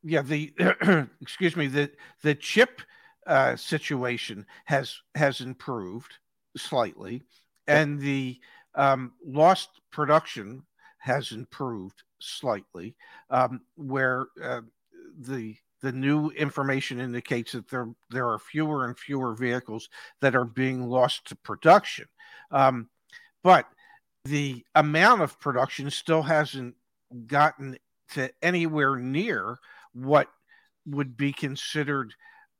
Yeah, 0.03 0.23
the 0.23 0.53
excuse 1.23 1.55
me, 1.55 1.69
the 1.69 1.93
the 2.23 2.35
chip 2.35 2.83
uh, 3.29 3.55
situation 3.55 4.45
has 4.65 5.01
has 5.15 5.43
improved 5.43 6.13
slightly, 6.57 7.23
and 7.69 8.01
the 8.01 8.41
um, 8.75 9.13
lost 9.25 9.81
production 9.93 10.65
has 10.99 11.31
improved 11.31 12.03
slightly, 12.21 12.95
um, 13.31 13.61
where 13.77 14.27
uh, 14.43 14.63
the 15.21 15.57
the 15.83 15.93
new 15.93 16.31
information 16.31 17.01
indicates 17.01 17.53
that 17.53 17.69
there 17.69 17.89
there 18.11 18.29
are 18.29 18.39
fewer 18.39 18.87
and 18.87 18.99
fewer 18.99 19.35
vehicles 19.35 19.89
that 20.21 20.35
are 20.35 20.45
being 20.45 20.89
lost 20.89 21.27
to 21.27 21.37
production. 21.37 22.07
Um, 22.51 22.89
but 23.43 23.67
the 24.25 24.65
amount 24.75 25.23
of 25.23 25.39
production 25.39 25.91
still 25.91 26.23
hasn't 26.23 26.75
gotten 27.27 27.79
to 28.13 28.31
anywhere 28.43 28.97
near 28.97 29.59
what 29.93 30.29
would 30.87 31.17
be 31.17 31.33
considered 31.33 32.15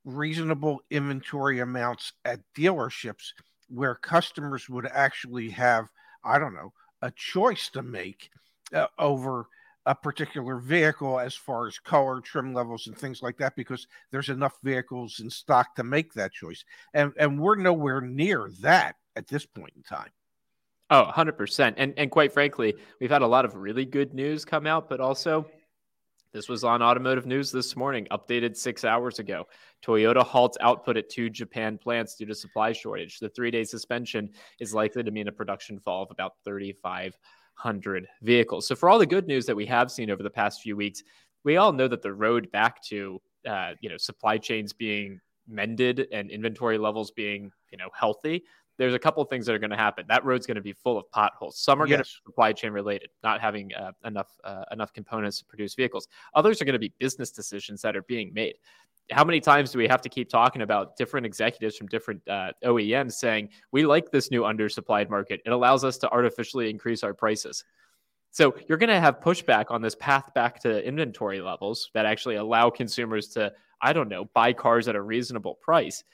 reasonable 0.05 0.81
inventory 0.91 1.61
amounts 1.61 2.13
at 2.25 2.41
dealerships 2.57 3.33
where 3.69 3.95
customers 3.95 4.69
would 4.69 4.87
actually 4.87 5.51
have, 5.51 5.89
I 6.25 6.39
don't 6.39 6.55
know, 6.55 6.73
a 7.03 7.11
choice 7.11 7.69
to 7.71 7.83
make 7.83 8.31
uh, 8.73 8.87
over 8.99 9.49
a 9.87 9.95
particular 9.95 10.59
vehicle 10.59 11.21
as 11.21 11.35
far 11.35 11.69
as 11.69 11.79
color, 11.79 12.21
trim 12.21 12.53
levels, 12.53 12.89
and 12.89 12.99
things 12.99 13.23
like 13.23 13.37
that, 13.39 13.55
because 13.55 13.87
there's 14.11 14.29
enough 14.29 14.59
vehicles 14.63 15.21
in 15.21 15.31
stock 15.31 15.77
to 15.77 15.85
make 15.85 16.13
that 16.15 16.33
choice. 16.33 16.65
And, 16.93 17.13
and 17.19 17.41
we're 17.41 17.55
nowhere 17.55 18.01
near 18.01 18.51
that 18.61 18.97
at 19.15 19.29
this 19.29 19.47
point 19.47 19.73
in 19.77 19.83
time. 19.83 20.11
Oh, 20.91 21.11
100%. 21.13 21.75
And, 21.77 21.95
and 21.97 22.11
quite 22.11 22.33
frankly, 22.33 22.75
we've 23.01 23.11
had 23.11 23.23
a 23.23 23.27
lot 23.27 23.45
of 23.45 23.55
really 23.55 23.85
good 23.85 24.13
news 24.13 24.45
come 24.45 24.67
out, 24.67 24.89
but 24.89 25.01
also 25.01 25.47
this 26.33 26.49
was 26.49 26.65
on 26.65 26.83
automotive 26.83 27.27
news 27.27 27.51
this 27.51 27.77
morning, 27.77 28.07
updated 28.11 28.57
six 28.57 28.85
hours 28.85 29.19
ago. 29.19 29.47
Toyota 29.85 30.25
halts 30.25 30.59
output 30.61 30.97
at 30.97 31.09
two 31.09 31.31
Japan 31.31 31.79
plants 31.79 32.15
due 32.15 32.27
to 32.27 32.35
supply 32.35 32.73
shortage. 32.73 33.19
The 33.19 33.29
three 33.29 33.51
day 33.51 33.65
suspension 33.65 34.31
is 34.61 34.75
likely 34.75 35.03
to 35.03 35.11
mean 35.11 35.29
a 35.29 35.33
production 35.33 35.81
fall 35.81 36.03
of 36.03 36.11
about 36.11 36.35
3,500 37.57 38.07
vehicles. 38.23 38.67
So, 38.67 38.75
for 38.75 38.89
all 38.89 38.99
the 38.99 39.07
good 39.07 39.27
news 39.27 39.47
that 39.47 39.57
we 39.57 39.67
have 39.67 39.91
seen 39.91 40.11
over 40.11 40.23
the 40.23 40.31
past 40.31 40.63
few 40.63 40.77
weeks, 40.77 41.03
we 41.45 41.57
all 41.57 41.73
know 41.73 41.89
that 41.89 42.03
the 42.03 42.13
road 42.13 42.51
back 42.53 42.83
to 42.85 43.21
uh, 43.47 43.73
you 43.81 43.89
know 43.89 43.97
supply 43.97 44.39
chains 44.39 44.73
being 44.73 45.21
mended 45.49 46.09
and 46.13 46.31
inventory 46.31 46.79
levels 46.79 47.11
being 47.13 47.51
you 47.71 47.79
know 47.79 47.89
healthy 47.95 48.43
there's 48.79 48.95
a 48.95 48.99
couple 48.99 49.23
of 49.23 49.29
things 49.29 49.47
that 49.47 49.55
are 49.55 49.59
going 49.59 49.71
to 49.71 49.77
happen. 49.77 50.05
That 50.09 50.25
road's 50.25 50.47
going 50.47 50.57
to 50.57 50.63
be 50.63 50.73
full 50.73 50.99
of 50.99 51.11
potholes. 51.11 51.59
Some 51.59 51.81
are 51.81 51.87
yes. 51.87 51.91
going 51.91 52.05
to 52.05 52.05
be 52.05 52.31
supply 52.31 52.53
chain 52.53 52.73
related, 52.73 53.11
not 53.23 53.41
having 53.41 53.73
uh, 53.75 53.93
enough 54.05 54.29
uh, 54.45 54.65
enough 54.73 54.93
components 54.93 55.39
to 55.39 55.45
produce 55.45 55.75
vehicles. 55.75 56.09
Others 56.35 56.61
are 56.61 56.65
going 56.65 56.75
to 56.75 56.79
be 56.79 56.93
business 56.99 57.31
decisions 57.31 57.83
that 57.83 57.97
are 57.97 58.03
being 58.03 58.33
made. 58.35 58.55
How 59.13 59.25
many 59.25 59.41
times 59.41 59.71
do 59.71 59.79
we 59.79 59.87
have 59.87 60.03
to 60.03 60.09
keep 60.09 60.29
talking 60.29 60.63
about 60.63 60.97
different 60.97 61.27
executives 61.27 61.77
from 61.77 61.87
different 61.87 62.21
uh, 62.29 62.51
OEMs 62.65 63.13
saying 63.13 63.51
we 63.71 63.87
like 63.87 64.11
this 64.11 64.31
new 64.31 64.43
undersupplied 64.43 65.09
market? 65.09 65.41
It 65.47 65.51
allows 65.51 65.85
us 65.85 65.97
to 65.99 66.11
artificially 66.11 66.69
increase 66.69 67.05
our 67.05 67.15
prices. 67.15 67.65
So 68.33 68.55
you're 68.69 68.79
going 68.79 68.91
to 68.91 69.01
have 69.01 69.21
pushback 69.21 69.71
on 69.71 69.81
this 69.81 69.95
path 69.95 70.35
back 70.35 70.61
to 70.61 70.87
inventory 70.87 71.41
levels 71.41 71.91
that 71.95 72.05
actually 72.05 72.35
allow 72.35 72.69
consumers 72.69 73.29
to, 73.29 73.53
I 73.81 73.93
don't 73.93 74.09
know, 74.09 74.27
buy 74.35 74.53
cars 74.53 74.89
at 74.89 74.97
a 74.97 75.01
reasonable 75.01 75.55
price. 75.55 76.05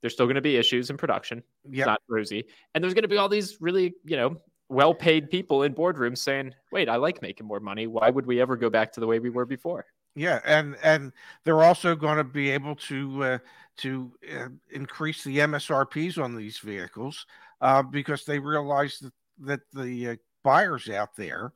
There's 0.00 0.12
still 0.12 0.26
going 0.26 0.36
to 0.36 0.40
be 0.40 0.56
issues 0.56 0.90
in 0.90 0.96
production. 0.96 1.42
Yep. 1.64 1.74
It's 1.74 1.86
not 1.86 2.02
rosy. 2.08 2.44
And 2.74 2.82
there's 2.82 2.94
going 2.94 3.02
to 3.02 3.08
be 3.08 3.16
all 3.16 3.28
these 3.28 3.60
really, 3.60 3.94
you 4.04 4.16
know, 4.16 4.36
well 4.68 4.94
paid 4.94 5.28
people 5.30 5.64
in 5.64 5.74
boardrooms 5.74 6.18
saying, 6.18 6.54
wait, 6.72 6.88
I 6.88 6.96
like 6.96 7.20
making 7.20 7.46
more 7.46 7.60
money. 7.60 7.86
Why 7.86 8.08
would 8.08 8.26
we 8.26 8.40
ever 8.40 8.56
go 8.56 8.70
back 8.70 8.92
to 8.92 9.00
the 9.00 9.06
way 9.06 9.18
we 9.18 9.30
were 9.30 9.44
before? 9.44 9.86
Yeah, 10.16 10.40
and 10.44 10.76
and 10.82 11.12
they're 11.44 11.62
also 11.62 11.94
going 11.94 12.16
to 12.16 12.24
be 12.24 12.50
able 12.50 12.74
to 12.76 13.24
uh, 13.24 13.38
to 13.78 14.12
uh, 14.34 14.48
increase 14.70 15.22
the 15.22 15.38
MSRPs 15.38 16.22
on 16.22 16.34
these 16.34 16.58
vehicles 16.58 17.26
uh, 17.60 17.82
because 17.82 18.24
they 18.24 18.38
realize 18.38 18.98
that 18.98 19.12
that 19.38 19.60
the 19.72 20.08
uh, 20.08 20.16
buyers 20.42 20.88
out 20.88 21.14
there 21.16 21.52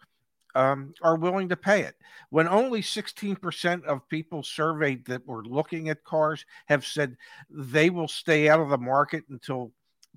um, 0.54 0.94
are 1.02 1.16
willing 1.16 1.48
to 1.48 1.56
pay 1.56 1.80
it. 1.80 1.94
When 2.30 2.48
only 2.48 2.80
16% 2.80 3.84
of 3.84 4.08
people 4.08 4.42
surveyed 4.42 5.04
that 5.06 5.26
were 5.26 5.44
looking 5.44 5.88
at 5.88 6.04
cars 6.04 6.44
have 6.66 6.86
said 6.86 7.16
they 7.50 7.90
will 7.90 8.08
stay 8.08 8.48
out 8.48 8.60
of 8.60 8.70
the 8.70 8.78
market 8.78 9.24
until 9.28 9.72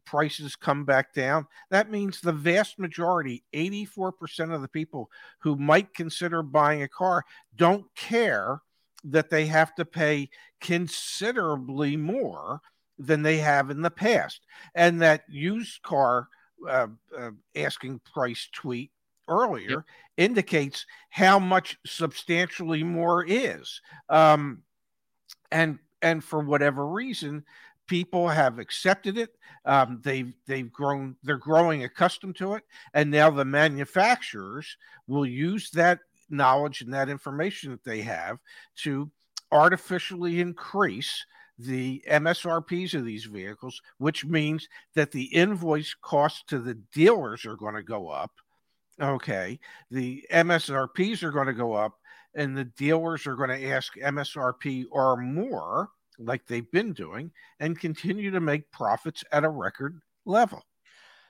prices 0.06 0.56
come 0.56 0.86
back 0.86 1.14
down, 1.14 1.48
that 1.70 1.92
means 1.92 2.22
the 2.22 2.32
vast 2.32 2.80
majority, 2.80 3.44
84% 3.54 4.54
of 4.54 4.62
the 4.62 4.68
people 4.68 5.10
who 5.40 5.56
might 5.56 5.94
consider 5.94 6.44
buying 6.44 6.84
a 6.84 6.88
car, 6.88 7.24
don't 7.56 7.86
care 7.96 8.62
that 9.04 9.30
they 9.30 9.46
have 9.46 9.74
to 9.76 9.86
pay 9.86 10.30
considerably 10.60 11.96
more 11.98 12.62
than 13.00 13.22
they 13.22 13.38
have 13.38 13.70
in 13.70 13.82
the 13.82 13.92
past. 13.92 14.42
And 14.76 15.02
that 15.02 15.24
used 15.30 15.82
car 15.84 16.28
uh, 16.68 16.88
uh, 17.18 17.32
asking 17.56 18.02
price 18.12 18.50
tweet 18.52 18.92
earlier 19.28 19.70
yep. 19.70 19.84
indicates 20.18 20.86
how 21.10 21.40
much 21.40 21.78
substantially 21.86 22.84
more 22.84 23.26
is. 23.28 23.82
Um, 24.10 24.64
and 25.52 25.80
and 26.02 26.24
for 26.24 26.40
whatever 26.42 26.88
reason, 26.88 27.44
people 27.88 28.28
have 28.28 28.60
accepted 28.60 29.18
it. 29.18 29.36
Um, 29.66 30.02
they've 30.04 30.34
they've 30.46 30.72
grown 30.72 31.16
they're 31.24 31.38
growing 31.38 31.84
accustomed 31.84 32.36
to 32.38 32.54
it, 32.54 32.64
and 32.94 33.10
now 33.10 33.30
the 33.30 33.46
manufacturers 33.46 34.78
will 35.08 35.26
use 35.26 35.70
that 35.72 36.00
knowledge 36.30 36.82
and 36.82 36.94
that 36.94 37.10
information 37.10 37.72
that 37.72 37.84
they 37.84 38.02
have 38.02 38.38
to 38.76 39.10
artificially 39.52 40.42
increase 40.42 41.26
the 41.58 42.04
MSRPs 42.08 42.94
of 42.94 43.06
these 43.06 43.26
vehicles, 43.26 43.82
which 43.98 44.26
means 44.26 44.68
that 44.94 45.12
the 45.12 45.24
invoice 45.26 45.96
costs 46.02 46.44
to 46.48 46.60
the 46.60 46.76
dealers 46.94 47.46
are 47.46 47.56
going 47.56 47.74
to 47.76 47.84
go 47.84 48.10
up 48.10 48.32
Okay. 49.02 49.60
The 49.92 50.26
MSRPs 50.32 51.24
are 51.24 51.32
going 51.32 51.48
to 51.48 51.54
go 51.54 51.74
up, 51.74 51.94
and 52.36 52.58
the 52.58 52.66
dealers 52.66 53.28
are 53.28 53.36
going 53.36 53.50
to 53.50 53.68
ask 53.70 53.96
MSRP 53.96 54.86
or 54.92 55.18
more, 55.18 55.90
like 56.20 56.46
they've 56.48 56.72
been 56.72 56.94
doing, 56.94 57.32
and 57.60 57.80
continue 57.80 58.32
to 58.32 58.40
make 58.40 58.72
profits 58.72 59.24
at 59.32 59.44
a 59.44 59.50
record 59.50 60.00
level. 60.26 60.64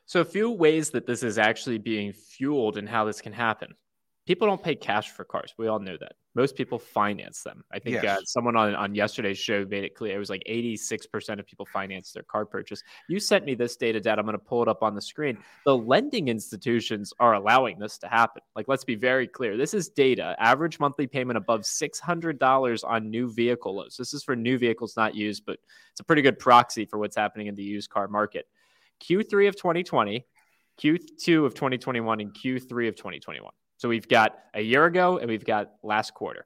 So, 0.05 0.21
a 0.21 0.25
few 0.25 0.49
ways 0.51 0.89
that 0.91 1.05
this 1.05 1.23
is 1.23 1.37
actually 1.37 1.77
being 1.77 2.13
fueled 2.13 2.77
and 2.77 2.87
how 2.87 3.03
this 3.03 3.19
can 3.19 3.33
happen 3.33 3.73
people 4.27 4.45
don't 4.45 4.61
pay 4.61 4.75
cash 4.75 5.11
for 5.11 5.23
cars. 5.23 5.53
We 5.57 5.67
all 5.67 5.79
know 5.79 5.95
that. 5.97 6.13
Most 6.35 6.55
people 6.55 6.77
finance 6.77 7.41
them. 7.43 7.63
I 7.71 7.79
think 7.79 7.97
uh, 7.97 8.01
yes. 8.03 8.17
uh, 8.17 8.21
someone 8.25 8.55
on, 8.57 8.75
on 8.75 8.93
yesterday's 8.93 9.39
show 9.39 9.65
made 9.65 9.85
it 9.85 9.95
clear. 9.95 10.15
It 10.15 10.19
was 10.19 10.29
like 10.29 10.43
86% 10.47 11.39
of 11.39 11.47
people 11.47 11.65
finance 11.65 12.11
their 12.11 12.23
car 12.23 12.45
purchase. 12.45 12.83
You 13.07 13.19
sent 13.19 13.45
me 13.45 13.55
this 13.55 13.77
data, 13.77 13.99
Dad. 14.01 14.19
I'm 14.19 14.25
going 14.25 14.37
to 14.37 14.43
pull 14.43 14.61
it 14.61 14.67
up 14.67 14.83
on 14.83 14.93
the 14.93 15.01
screen. 15.01 15.37
The 15.65 15.75
lending 15.75 16.27
institutions 16.27 17.13
are 17.19 17.33
allowing 17.33 17.79
this 17.79 17.97
to 17.99 18.07
happen. 18.07 18.43
Like, 18.55 18.67
let's 18.67 18.83
be 18.83 18.95
very 18.95 19.27
clear. 19.27 19.55
This 19.55 19.73
is 19.73 19.89
data. 19.89 20.35
Average 20.37 20.79
monthly 20.79 21.07
payment 21.07 21.37
above 21.37 21.61
$600 21.61 22.83
on 22.85 23.09
new 23.09 23.31
vehicle 23.31 23.77
loans. 23.77 23.95
This 23.95 24.13
is 24.13 24.23
for 24.23 24.35
new 24.35 24.57
vehicles, 24.57 24.97
not 24.97 25.15
used, 25.15 25.45
but 25.45 25.57
it's 25.91 26.01
a 26.01 26.03
pretty 26.03 26.21
good 26.21 26.37
proxy 26.37 26.85
for 26.85 26.99
what's 26.99 27.15
happening 27.15 27.47
in 27.47 27.55
the 27.55 27.63
used 27.63 27.89
car 27.89 28.09
market. 28.09 28.45
Q3 29.01 29.47
of 29.47 29.55
2020, 29.55 30.25
Q2 30.81 31.45
of 31.45 31.53
2021, 31.53 32.19
and 32.19 32.33
Q3 32.33 32.89
of 32.89 32.95
2021. 32.95 33.51
So 33.77 33.87
we've 33.89 34.07
got 34.07 34.39
a 34.53 34.61
year 34.61 34.85
ago 34.85 35.19
and 35.19 35.29
we've 35.29 35.45
got 35.45 35.73
last 35.83 36.13
quarter. 36.13 36.45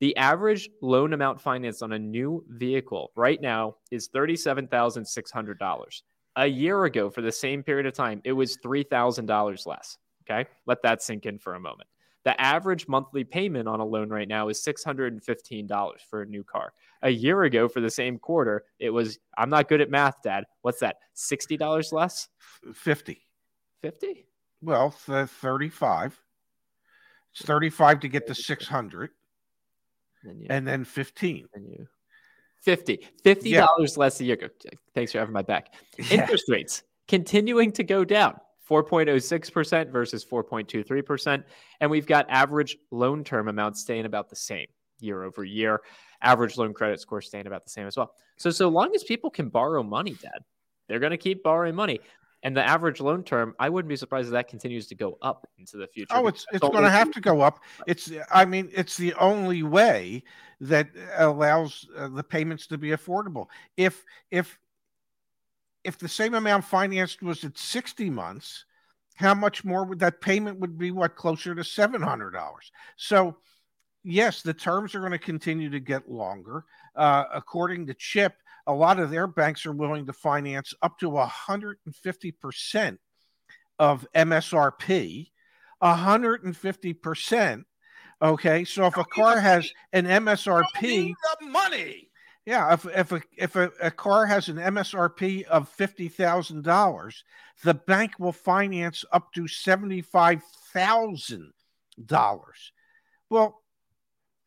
The 0.00 0.16
average 0.16 0.68
loan 0.82 1.12
amount 1.12 1.40
financed 1.40 1.82
on 1.82 1.92
a 1.92 1.98
new 1.98 2.44
vehicle 2.48 3.12
right 3.16 3.40
now 3.40 3.76
is 3.90 4.08
$37,600. 4.08 6.02
A 6.36 6.46
year 6.46 6.84
ago, 6.84 7.10
for 7.10 7.22
the 7.22 7.30
same 7.32 7.62
period 7.62 7.86
of 7.86 7.92
time, 7.92 8.20
it 8.24 8.32
was 8.32 8.58
$3,000 8.58 9.66
less. 9.66 9.98
Okay. 10.22 10.48
Let 10.66 10.82
that 10.82 11.02
sink 11.02 11.26
in 11.26 11.38
for 11.38 11.54
a 11.54 11.60
moment. 11.60 11.88
The 12.24 12.40
average 12.40 12.88
monthly 12.88 13.22
payment 13.22 13.68
on 13.68 13.80
a 13.80 13.84
loan 13.84 14.08
right 14.08 14.26
now 14.26 14.48
is 14.48 14.64
$615 14.64 15.92
for 16.08 16.22
a 16.22 16.26
new 16.26 16.42
car. 16.42 16.72
A 17.02 17.10
year 17.10 17.42
ago, 17.42 17.68
for 17.68 17.80
the 17.80 17.90
same 17.90 18.18
quarter, 18.18 18.64
it 18.78 18.88
was, 18.88 19.18
I'm 19.36 19.50
not 19.50 19.68
good 19.68 19.82
at 19.82 19.90
math, 19.90 20.22
Dad. 20.22 20.44
What's 20.62 20.80
that? 20.80 20.96
$60 21.14 21.92
less? 21.92 22.28
50. 22.72 23.20
50? 23.82 24.26
Well, 24.62 24.90
35. 24.90 26.18
It's 27.34 27.44
35 27.44 28.00
to 28.00 28.08
get 28.08 28.26
to 28.28 28.34
600. 28.34 29.10
Then 30.22 30.46
and 30.48 30.66
then 30.66 30.84
15. 30.84 31.46
And 31.54 31.68
you 31.68 31.86
50 32.62 33.06
$50 33.24 33.42
yeah. 33.44 33.66
less 33.96 34.20
a 34.20 34.24
year. 34.24 34.50
Thanks 34.94 35.12
for 35.12 35.18
having 35.18 35.34
my 35.34 35.42
back. 35.42 35.74
Yeah. 35.98 36.22
Interest 36.22 36.44
rates 36.48 36.82
continuing 37.08 37.72
to 37.72 37.84
go 37.84 38.04
down. 38.04 38.36
4.06% 38.68 39.92
versus 39.92 40.24
4.23%. 40.24 41.44
And 41.80 41.90
we've 41.90 42.06
got 42.06 42.26
average 42.30 42.78
loan 42.90 43.22
term 43.22 43.48
amounts 43.48 43.82
staying 43.82 44.06
about 44.06 44.30
the 44.30 44.36
same 44.36 44.66
year 45.00 45.22
over 45.22 45.44
year. 45.44 45.82
Average 46.22 46.56
loan 46.56 46.72
credit 46.72 47.00
score 47.00 47.20
staying 47.20 47.46
about 47.46 47.64
the 47.64 47.70
same 47.70 47.86
as 47.86 47.96
well. 47.96 48.14
So, 48.38 48.50
so 48.50 48.68
long 48.68 48.94
as 48.94 49.04
people 49.04 49.28
can 49.28 49.50
borrow 49.50 49.82
money, 49.82 50.16
Dad, 50.22 50.38
they're 50.88 50.98
going 50.98 51.10
to 51.10 51.18
keep 51.18 51.42
borrowing 51.42 51.74
money. 51.74 52.00
And 52.44 52.56
the 52.56 52.62
average 52.62 53.00
loan 53.00 53.24
term, 53.24 53.54
I 53.58 53.68
wouldn't 53.68 53.88
be 53.88 53.96
surprised 53.96 54.28
if 54.28 54.32
that 54.32 54.48
continues 54.48 54.86
to 54.88 54.94
go 54.94 55.18
up 55.22 55.48
into 55.58 55.76
the 55.76 55.86
future. 55.86 56.14
Oh, 56.14 56.26
it's 56.26 56.46
it's 56.52 56.60
going 56.60 56.84
to 56.84 56.90
have 56.90 57.10
to 57.12 57.20
go 57.20 57.40
up. 57.40 57.60
It's 57.86 58.12
I 58.30 58.44
mean, 58.44 58.70
it's 58.72 58.96
the 58.96 59.14
only 59.14 59.62
way 59.62 60.22
that 60.60 60.88
allows 61.16 61.86
uh, 61.96 62.08
the 62.08 62.22
payments 62.22 62.66
to 62.68 62.78
be 62.78 62.90
affordable. 62.90 63.46
If 63.76 64.04
if 64.30 64.58
if 65.82 65.98
the 65.98 66.08
same 66.08 66.34
amount 66.34 66.64
financed 66.64 67.22
was 67.22 67.44
at 67.44 67.58
60 67.58 68.08
months 68.10 68.64
how 69.14 69.34
much 69.34 69.64
more 69.64 69.84
would 69.84 70.00
that 70.00 70.20
payment 70.20 70.58
would 70.60 70.76
be? 70.76 70.90
What 70.90 71.16
closer 71.16 71.54
to 71.54 71.64
seven 71.64 72.02
hundred 72.02 72.32
dollars? 72.32 72.72
So, 72.96 73.36
yes, 74.02 74.42
the 74.42 74.54
terms 74.54 74.94
are 74.94 75.00
going 75.00 75.12
to 75.12 75.18
continue 75.18 75.70
to 75.70 75.80
get 75.80 76.10
longer. 76.10 76.64
Uh, 76.96 77.24
according 77.32 77.86
to 77.86 77.94
Chip, 77.94 78.34
a 78.66 78.72
lot 78.72 78.98
of 78.98 79.10
their 79.10 79.26
banks 79.26 79.66
are 79.66 79.72
willing 79.72 80.06
to 80.06 80.12
finance 80.12 80.72
up 80.82 80.98
to 80.98 81.16
hundred 81.16 81.78
and 81.84 81.94
fifty 81.94 82.32
percent 82.32 82.98
of 83.78 84.06
MSRP. 84.14 85.28
hundred 85.82 86.44
and 86.44 86.56
fifty 86.56 86.92
percent. 86.92 87.66
Okay, 88.22 88.64
so 88.64 88.86
if 88.86 88.96
a 88.96 89.04
car 89.04 89.38
has 89.38 89.70
an 89.92 90.06
MSRP, 90.06 91.12
the 91.40 91.46
money. 91.46 92.08
Yeah, 92.46 92.72
if 92.72 92.86
if 92.86 93.12
a 93.12 93.22
if 93.36 93.56
a, 93.56 93.70
a 93.80 93.90
car 93.90 94.26
has 94.26 94.48
an 94.48 94.56
MSRP 94.56 95.44
of 95.44 95.68
fifty 95.68 96.08
thousand 96.08 96.62
dollars, 96.62 97.24
the 97.64 97.74
bank 97.74 98.12
will 98.18 98.32
finance 98.32 99.04
up 99.12 99.32
to 99.34 99.48
seventy 99.48 100.00
five 100.00 100.42
thousand 100.72 101.52
dollars. 102.04 102.72
Well, 103.30 103.62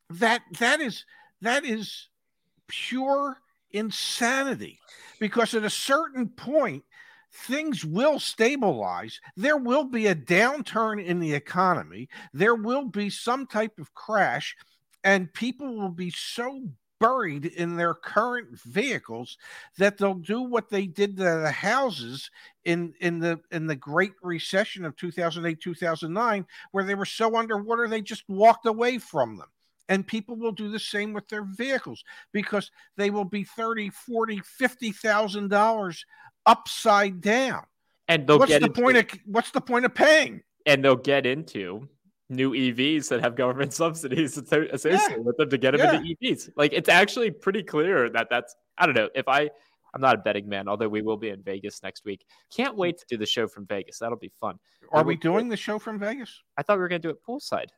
that 0.10 0.41
that 0.60 0.80
is 0.80 1.06
that 1.41 1.65
is 1.65 2.08
pure 2.67 3.38
insanity 3.71 4.80
because 5.19 5.53
at 5.53 5.63
a 5.63 5.69
certain 5.69 6.30
point 6.30 6.84
things 7.34 7.84
will 7.86 8.19
stabilize. 8.19 9.19
There 9.36 9.58
will 9.58 9.84
be 9.84 10.08
a 10.08 10.15
downturn 10.15 11.03
in 11.03 11.19
the 11.19 11.34
economy. 11.34 12.10
There 12.34 12.56
will 12.56 12.86
be 12.86 13.10
some 13.10 13.45
type 13.45 13.77
of 13.80 13.93
crash 13.93 14.56
and 15.03 15.34
people 15.34 15.77
will 15.77 15.89
be 15.89 16.10
so 16.10 16.67
buried 16.99 17.45
in 17.45 17.75
their 17.75 17.93
current 17.93 18.60
vehicles 18.62 19.38
that 19.77 19.97
they'll 19.97 20.15
do 20.15 20.41
what 20.41 20.69
they 20.69 20.88
did 20.88 21.15
to 21.17 21.23
the 21.23 21.51
houses 21.51 22.32
in 22.65 22.93
in 23.01 23.19
the 23.19 23.39
in 23.51 23.67
the 23.67 23.75
great 23.75 24.13
recession 24.23 24.84
of 24.84 24.95
2008 24.95 25.62
2009 25.62 26.45
where 26.71 26.84
they 26.84 26.95
were 26.95 27.06
so 27.06 27.36
underwater 27.38 27.88
they 27.88 28.01
just 28.01 28.23
walked 28.27 28.65
away 28.65 28.97
from 28.97 29.38
them 29.38 29.47
and 29.89 30.06
people 30.06 30.36
will 30.36 30.52
do 30.52 30.69
the 30.69 30.80
same 30.80 31.13
with 31.13 31.28
their 31.30 31.43
vehicles 31.43 32.04
because 32.32 32.71
they 32.95 33.10
will 33.10 33.26
be 33.26 33.43
30 33.43 33.89
40 33.89 34.41
50,000 34.43 35.47
dollars 35.50 36.06
upside 36.45 37.21
down 37.21 37.63
and 38.08 38.28
they'll 38.28 38.39
what's 38.39 38.52
get 38.52 38.62
the 38.62 38.67
into, 38.67 38.82
point 38.82 38.97
of 38.97 39.06
what's 39.26 39.52
the 39.52 39.62
point 39.62 39.86
of 39.86 39.93
paying 39.93 40.41
and 40.65 40.84
they'll 40.84 40.95
get 40.95 41.26
into 41.26 41.88
new 42.30 42.52
EVs 42.52 43.10
that 43.10 43.21
have 43.21 43.36
government 43.36 43.73
subsidies 43.82 44.38
associated 44.38 45.00
yeah. 45.10 45.17
with 45.17 45.38
them 45.38 45.50
to 45.50 45.58
get 45.58 45.71
them 45.71 45.80
yeah. 45.80 46.00
into 46.00 46.15
EVs. 46.21 46.50
Like 46.56 46.73
it's 46.73 46.89
actually 46.89 47.32
pretty 47.32 47.63
clear 47.63 48.10
that 48.10 48.28
that's 48.30 48.56
I 48.78 48.86
don't 48.86 48.95
know 48.95 49.10
if 49.15 49.28
I 49.28 49.50
I'm 49.93 50.02
not 50.02 50.15
a 50.15 50.17
betting 50.19 50.47
man, 50.47 50.67
although 50.67 50.89
we 50.89 51.02
will 51.02 51.17
be 51.17 51.30
in 51.30 51.41
Vegas 51.41 51.82
next 51.82 52.06
week. 52.06 52.26
Can't 52.54 52.76
wait 52.76 52.97
to 53.00 53.06
do 53.08 53.17
the 53.17 53.26
show 53.26 53.47
from 53.47 53.65
Vegas. 53.65 54.00
That'll 54.00 54.17
be 54.17 54.32
fun. 54.39 54.60
Are 54.91 55.04
we, 55.04 55.15
we 55.15 55.19
doing 55.19 55.50
the 55.50 55.58
show 55.58 55.80
from 55.80 55.97
Vegas? 55.97 56.43
I 56.58 56.62
thought 56.62 56.78
we 56.78 56.82
were 56.82 56.88
going 56.89 57.02
to 57.02 57.08
do 57.08 57.12
it 57.12 57.23
poolside. 57.28 57.69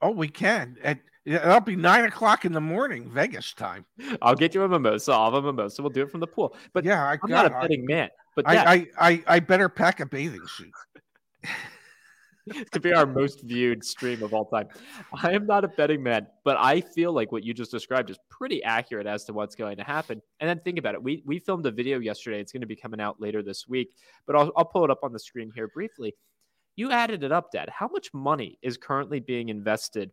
Oh, 0.00 0.10
we 0.10 0.28
can. 0.28 0.76
At, 0.82 1.00
that'll 1.26 1.60
be 1.60 1.76
nine 1.76 2.04
o'clock 2.04 2.44
in 2.44 2.52
the 2.52 2.60
morning, 2.60 3.10
Vegas 3.10 3.52
time. 3.52 3.84
I'll 4.22 4.34
get 4.34 4.54
you 4.54 4.62
a 4.62 4.68
mimosa. 4.68 5.12
I'll 5.12 5.32
have 5.32 5.44
a 5.44 5.52
mimosa. 5.52 5.82
We'll 5.82 5.90
do 5.90 6.02
it 6.02 6.10
from 6.10 6.20
the 6.20 6.26
pool. 6.26 6.56
But 6.72 6.84
yeah, 6.84 7.04
I, 7.04 7.14
am 7.14 7.20
not 7.24 7.46
a 7.46 7.50
betting 7.50 7.82
I, 7.82 7.92
man. 7.92 8.08
But 8.36 8.48
I, 8.48 8.56
I, 8.56 8.86
I, 8.98 9.24
I 9.26 9.40
better 9.40 9.68
pack 9.68 10.00
a 10.00 10.06
bathing 10.06 10.46
suit. 10.46 10.72
to 12.72 12.80
be 12.80 12.92
our 12.92 13.06
most 13.06 13.42
viewed 13.42 13.84
stream 13.84 14.22
of 14.22 14.34
all 14.34 14.44
time. 14.44 14.68
I 15.12 15.32
am 15.32 15.46
not 15.46 15.64
a 15.64 15.68
betting 15.68 16.02
man, 16.02 16.26
but 16.44 16.56
I 16.58 16.80
feel 16.80 17.12
like 17.12 17.32
what 17.32 17.44
you 17.44 17.54
just 17.54 17.70
described 17.70 18.10
is 18.10 18.18
pretty 18.30 18.62
accurate 18.62 19.06
as 19.06 19.24
to 19.24 19.32
what's 19.32 19.54
going 19.54 19.76
to 19.78 19.84
happen. 19.84 20.22
And 20.40 20.48
then 20.48 20.60
think 20.60 20.78
about 20.78 20.94
it. 20.94 21.02
We 21.02 21.22
we 21.26 21.38
filmed 21.38 21.66
a 21.66 21.70
video 21.70 21.98
yesterday. 21.98 22.40
It's 22.40 22.52
going 22.52 22.62
to 22.62 22.66
be 22.66 22.76
coming 22.76 23.00
out 23.00 23.20
later 23.20 23.42
this 23.42 23.66
week, 23.68 23.94
but 24.26 24.36
I'll, 24.36 24.52
I'll 24.56 24.64
pull 24.64 24.84
it 24.84 24.90
up 24.90 25.00
on 25.02 25.12
the 25.12 25.18
screen 25.18 25.52
here 25.54 25.68
briefly. 25.68 26.14
You 26.78 26.92
added 26.92 27.24
it 27.24 27.32
up, 27.32 27.50
Dad. 27.50 27.68
How 27.68 27.88
much 27.88 28.14
money 28.14 28.56
is 28.62 28.76
currently 28.76 29.18
being 29.18 29.48
invested 29.48 30.12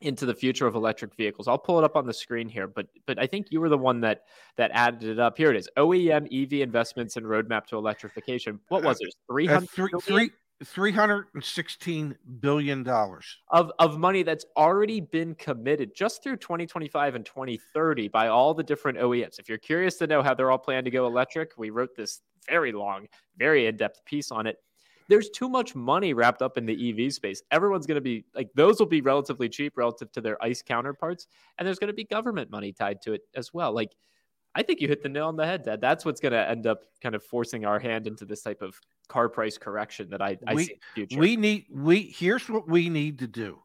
into 0.00 0.24
the 0.24 0.34
future 0.34 0.66
of 0.66 0.74
electric 0.74 1.14
vehicles. 1.14 1.46
I'll 1.46 1.58
pull 1.58 1.78
it 1.78 1.84
up 1.84 1.96
on 1.96 2.06
the 2.06 2.14
screen 2.14 2.48
here, 2.48 2.66
but 2.66 2.86
but 3.06 3.18
I 3.18 3.26
think 3.26 3.48
you 3.50 3.60
were 3.60 3.68
the 3.68 3.78
one 3.78 4.00
that 4.00 4.22
that 4.56 4.70
added 4.72 5.04
it 5.04 5.18
up. 5.18 5.36
Here 5.36 5.50
it 5.50 5.56
is: 5.56 5.68
OEM 5.76 6.26
EV 6.32 6.60
investments 6.60 7.16
and 7.16 7.26
roadmap 7.26 7.66
to 7.66 7.76
electrification. 7.76 8.58
What 8.68 8.82
was 8.82 9.00
it? 9.00 9.08
Uh, 9.08 9.32
three 9.32 9.46
hundred 9.46 9.68
three 10.02 10.30
316 10.64 12.16
billion 12.40 12.82
dollars 12.84 13.36
of 13.50 13.72
of 13.78 13.98
money 13.98 14.22
that's 14.22 14.46
already 14.56 15.00
been 15.00 15.34
committed 15.34 15.92
just 15.94 16.22
through 16.22 16.36
2025 16.36 17.16
and 17.16 17.26
2030 17.26 18.08
by 18.08 18.28
all 18.28 18.54
the 18.54 18.62
different 18.62 18.96
OEMs. 18.98 19.38
If 19.38 19.48
you're 19.48 19.58
curious 19.58 19.96
to 19.98 20.06
know 20.06 20.22
how 20.22 20.34
they're 20.34 20.50
all 20.50 20.58
planning 20.58 20.84
to 20.84 20.90
go 20.90 21.06
electric, 21.06 21.52
we 21.58 21.70
wrote 21.70 21.96
this 21.96 22.20
very 22.48 22.72
long, 22.72 23.08
very 23.36 23.66
in-depth 23.66 24.04
piece 24.04 24.30
on 24.30 24.46
it. 24.46 24.56
There's 25.08 25.30
too 25.30 25.48
much 25.48 25.74
money 25.74 26.14
wrapped 26.14 26.42
up 26.42 26.58
in 26.58 26.66
the 26.66 27.06
EV 27.06 27.12
space. 27.12 27.42
Everyone's 27.50 27.86
going 27.86 27.96
to 27.96 28.02
be 28.02 28.24
like 28.34 28.50
those 28.54 28.78
will 28.78 28.86
be 28.86 29.00
relatively 29.00 29.48
cheap 29.48 29.74
relative 29.76 30.10
to 30.12 30.20
their 30.20 30.42
ICE 30.42 30.62
counterparts, 30.62 31.26
and 31.58 31.66
there's 31.66 31.78
going 31.78 31.88
to 31.88 31.94
be 31.94 32.04
government 32.04 32.50
money 32.50 32.72
tied 32.72 33.02
to 33.02 33.12
it 33.12 33.22
as 33.34 33.52
well. 33.52 33.72
Like 33.72 33.92
I 34.54 34.62
think 34.62 34.80
you 34.80 34.88
hit 34.88 35.02
the 35.02 35.08
nail 35.08 35.28
on 35.28 35.36
the 35.36 35.46
head, 35.46 35.64
Dad. 35.64 35.80
That's 35.80 36.04
what's 36.04 36.20
going 36.20 36.32
to 36.32 36.48
end 36.48 36.66
up 36.66 36.82
kind 37.02 37.14
of 37.14 37.24
forcing 37.24 37.64
our 37.64 37.78
hand 37.78 38.06
into 38.06 38.24
this 38.24 38.42
type 38.42 38.60
of 38.60 38.78
car 39.08 39.28
price 39.28 39.56
correction 39.56 40.10
that 40.10 40.20
I, 40.20 40.38
I 40.46 40.54
we, 40.54 40.64
see 40.64 40.78
future. 40.94 41.18
We 41.18 41.36
need 41.36 41.66
we 41.70 42.02
here's 42.02 42.48
what 42.48 42.68
we 42.68 42.88
need 42.88 43.20
to 43.20 43.26
do. 43.26 43.62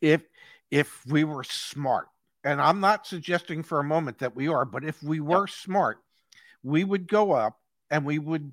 If 0.00 0.22
if 0.70 1.04
we 1.06 1.24
were 1.24 1.44
smart, 1.44 2.08
and 2.44 2.60
I'm 2.60 2.80
not 2.80 3.06
suggesting 3.06 3.62
for 3.62 3.80
a 3.80 3.84
moment 3.84 4.18
that 4.18 4.36
we 4.36 4.48
are, 4.48 4.64
but 4.64 4.84
if 4.84 5.02
we 5.02 5.20
were 5.20 5.46
smart, 5.46 5.98
we 6.62 6.84
would 6.84 7.08
go 7.08 7.32
up 7.32 7.58
and 7.90 8.04
we 8.04 8.18
would 8.18 8.52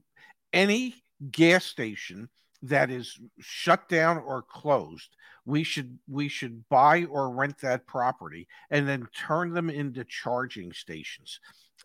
any 0.53 0.95
gas 1.31 1.65
station 1.65 2.29
that 2.61 2.89
is 2.89 3.19
shut 3.39 3.89
down 3.89 4.17
or 4.17 4.41
closed 4.41 5.15
we 5.45 5.63
should 5.63 5.97
we 6.07 6.27
should 6.27 6.67
buy 6.69 7.03
or 7.05 7.29
rent 7.29 7.57
that 7.59 7.85
property 7.85 8.47
and 8.69 8.87
then 8.87 9.07
turn 9.13 9.53
them 9.53 9.69
into 9.69 10.03
charging 10.05 10.71
stations 10.71 11.39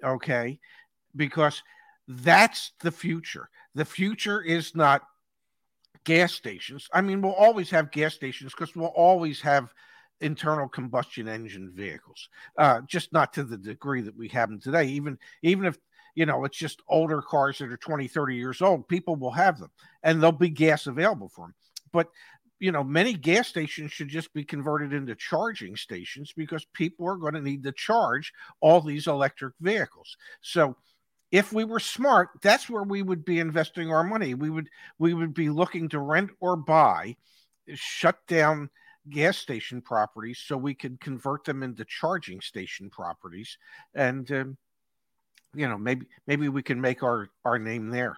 okay? 0.05 0.59
Because 1.17 1.63
that's 2.07 2.73
the 2.81 2.93
future. 2.93 3.49
The 3.75 3.85
future 3.85 4.41
is 4.41 4.75
not 4.75 5.03
gas 6.05 6.33
stations. 6.33 6.89
I 6.93 7.01
mean 7.01 7.21
we'll 7.21 7.33
always 7.33 7.71
have 7.71 7.91
gas 7.91 8.15
stations 8.15 8.53
because 8.53 8.75
we'll 8.75 8.87
always 8.89 9.41
have 9.41 9.75
internal 10.21 10.69
combustion 10.69 11.29
engine 11.29 11.71
vehicles 11.73 12.29
uh, 12.59 12.81
just 12.89 13.13
not 13.13 13.33
to 13.33 13.45
the 13.45 13.57
degree 13.57 14.01
that 14.03 14.17
we 14.17 14.29
have 14.29 14.49
them 14.49 14.61
today. 14.61 14.85
Even 14.85 15.19
even 15.43 15.65
if 15.65 15.79
you 16.19 16.27
know 16.27 16.45
it's 16.45 16.59
just 16.59 16.83
older 16.89 17.23
cars 17.23 17.59
that 17.59 17.71
are 17.71 17.77
20 17.77 18.09
30 18.09 18.35
years 18.35 18.61
old 18.61 18.89
people 18.89 19.15
will 19.15 19.31
have 19.31 19.59
them 19.59 19.71
and 20.03 20.21
there'll 20.21 20.33
be 20.33 20.49
gas 20.49 20.87
available 20.87 21.29
for 21.29 21.47
them 21.47 21.55
but 21.93 22.09
you 22.61 22.73
know, 22.73 22.83
many 22.83 23.13
gas 23.13 23.49
stations 23.49 23.93
should 23.93 24.09
just 24.09 24.33
be 24.33 24.45
converted 24.45 24.93
into 24.93 25.15
charging 25.15 25.77
stations 25.77 26.33
because 26.37 26.65
people 26.75 27.07
are 27.07 27.17
going 27.17 27.35
to 27.35 27.41
need 27.41 27.63
to 27.63 27.73
charge 27.73 28.33
all 28.61 28.81
these 28.81 29.07
electric 29.07 29.55
vehicles. 29.61 30.17
So, 30.41 30.77
if 31.31 31.53
we 31.53 31.65
were 31.65 31.81
smart, 31.81 32.31
that's 32.43 32.71
where 32.71 32.83
we 32.83 33.03
would 33.03 33.25
be 33.25 33.39
investing 33.39 33.91
our 33.91 34.03
money. 34.03 34.35
We 34.35 34.49
would 34.49 34.71
we 34.99 35.13
would 35.13 35.35
be 35.35 35.51
looking 35.51 35.89
to 35.91 36.01
rent 36.01 36.31
or 36.41 36.57
buy, 36.57 37.17
shut 37.75 38.19
down 38.27 38.71
gas 39.11 39.37
station 39.37 39.83
properties 39.83 40.43
so 40.45 40.57
we 40.57 40.75
could 40.75 41.01
convert 41.01 41.45
them 41.45 41.63
into 41.63 41.85
charging 41.85 42.41
station 42.41 42.89
properties, 42.89 43.59
and 43.95 44.31
um, 44.33 44.57
you 45.55 45.69
know 45.69 45.79
maybe 45.79 46.07
maybe 46.27 46.49
we 46.49 46.63
can 46.63 46.81
make 46.81 47.03
our 47.03 47.29
our 47.45 47.59
name 47.59 47.91
there. 47.91 48.17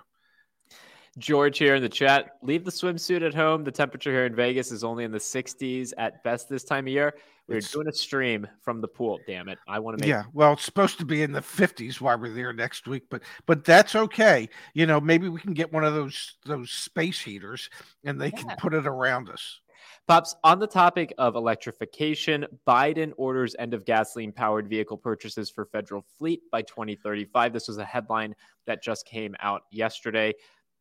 George 1.18 1.58
here 1.58 1.74
in 1.74 1.82
the 1.82 1.88
chat. 1.88 2.36
Leave 2.42 2.64
the 2.64 2.70
swimsuit 2.70 3.26
at 3.26 3.34
home. 3.34 3.64
The 3.64 3.72
temperature 3.72 4.12
here 4.12 4.26
in 4.26 4.34
Vegas 4.34 4.70
is 4.70 4.84
only 4.84 5.02
in 5.02 5.10
the 5.10 5.18
60s 5.18 5.92
at 5.98 6.22
best 6.22 6.48
this 6.48 6.62
time 6.62 6.86
of 6.86 6.92
year. 6.92 7.14
We're 7.48 7.56
it's, 7.56 7.72
doing 7.72 7.88
a 7.88 7.92
stream 7.92 8.46
from 8.62 8.80
the 8.80 8.86
pool. 8.86 9.18
Damn 9.26 9.48
it! 9.48 9.58
I 9.66 9.80
want 9.80 9.98
to 9.98 10.02
make. 10.02 10.08
Yeah, 10.08 10.22
well, 10.32 10.52
it's 10.52 10.64
supposed 10.64 11.00
to 11.00 11.04
be 11.04 11.22
in 11.22 11.32
the 11.32 11.40
50s 11.40 12.00
while 12.00 12.16
we're 12.16 12.30
there 12.30 12.52
next 12.52 12.86
week, 12.86 13.04
but 13.10 13.22
but 13.44 13.64
that's 13.64 13.96
okay. 13.96 14.48
You 14.72 14.86
know, 14.86 15.00
maybe 15.00 15.28
we 15.28 15.40
can 15.40 15.52
get 15.52 15.72
one 15.72 15.82
of 15.82 15.92
those 15.92 16.36
those 16.46 16.70
space 16.70 17.20
heaters, 17.20 17.68
and 18.04 18.20
they 18.20 18.26
yeah. 18.26 18.42
can 18.42 18.56
put 18.56 18.72
it 18.72 18.86
around 18.86 19.30
us. 19.30 19.58
Pops, 20.06 20.34
on 20.44 20.58
the 20.58 20.66
topic 20.66 21.12
of 21.18 21.36
electrification, 21.36 22.46
Biden 22.66 23.12
orders 23.16 23.54
end 23.58 23.74
of 23.74 23.84
gasoline 23.84 24.32
powered 24.32 24.68
vehicle 24.68 24.96
purchases 24.96 25.50
for 25.50 25.66
federal 25.66 26.04
fleet 26.18 26.42
by 26.50 26.62
2035. 26.62 27.52
This 27.52 27.68
was 27.68 27.78
a 27.78 27.84
headline 27.84 28.34
that 28.66 28.82
just 28.82 29.06
came 29.06 29.34
out 29.40 29.62
yesterday 29.70 30.34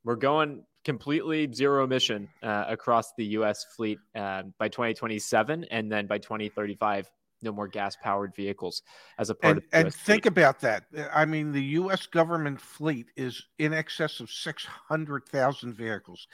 we're 0.04 0.16
going 0.16 0.64
completely 0.86 1.52
zero 1.54 1.84
emission 1.84 2.30
uh, 2.42 2.66
across 2.68 3.14
the 3.18 3.26
U.S. 3.26 3.66
fleet 3.76 4.00
uh, 4.16 4.44
by 4.58 4.70
2027, 4.70 5.66
and 5.66 5.92
then 5.92 6.08
by 6.08 6.18
2035, 6.18 7.10
no 7.42 7.52
more 7.52 7.68
gas 7.68 7.96
powered 8.02 8.36
vehicles 8.36 8.82
as 9.18 9.30
a 9.30 9.36
part 9.36 9.58
and, 9.58 9.86
of. 9.86 9.86
and 9.86 9.94
think 9.94 10.26
about 10.26 10.60
that. 10.62 10.86
I 11.14 11.26
mean, 11.26 11.52
the 11.52 11.64
U.S. 11.64 12.06
government 12.08 12.60
fleet 12.60 13.08
is 13.16 13.44
in 13.58 13.74
excess 13.74 14.20
of 14.20 14.30
600,000 14.30 15.74
vehicles. 15.74 16.28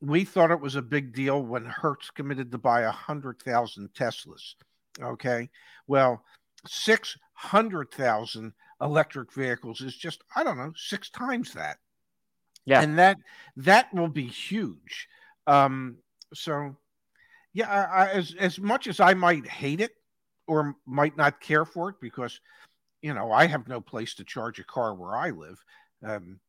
We 0.00 0.24
thought 0.24 0.50
it 0.50 0.60
was 0.60 0.76
a 0.76 0.82
big 0.82 1.14
deal 1.14 1.42
when 1.42 1.64
Hertz 1.64 2.10
committed 2.10 2.52
to 2.52 2.58
buy 2.58 2.82
100,000 2.82 3.88
Teslas. 3.94 4.54
Okay. 5.00 5.48
Well, 5.86 6.22
600,000 6.66 8.52
electric 8.80 9.32
vehicles 9.32 9.80
is 9.80 9.96
just, 9.96 10.22
I 10.34 10.44
don't 10.44 10.58
know, 10.58 10.72
six 10.76 11.10
times 11.10 11.52
that. 11.54 11.78
Yeah. 12.66 12.80
And 12.80 12.98
that 12.98 13.18
that 13.56 13.92
will 13.92 14.08
be 14.08 14.26
huge. 14.26 15.08
Um, 15.46 15.98
so 16.32 16.76
yeah, 17.52 17.70
I, 17.70 18.04
I, 18.04 18.10
as 18.10 18.34
as 18.38 18.58
much 18.58 18.86
as 18.86 19.00
I 19.00 19.14
might 19.14 19.46
hate 19.46 19.80
it 19.80 19.92
or 20.46 20.74
might 20.86 21.16
not 21.16 21.40
care 21.40 21.64
for 21.64 21.90
it 21.90 21.96
because 22.00 22.40
you 23.02 23.14
know 23.14 23.32
I 23.32 23.46
have 23.46 23.68
no 23.68 23.80
place 23.80 24.14
to 24.14 24.24
charge 24.24 24.58
a 24.58 24.64
car 24.64 24.94
where 24.94 25.14
I 25.14 25.30
live. 25.30 25.62
Um, 26.02 26.40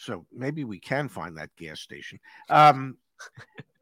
so 0.00 0.24
maybe 0.32 0.64
we 0.64 0.80
can 0.80 1.08
find 1.08 1.36
that 1.36 1.50
gas 1.56 1.80
station. 1.80 2.18
Um, 2.48 2.96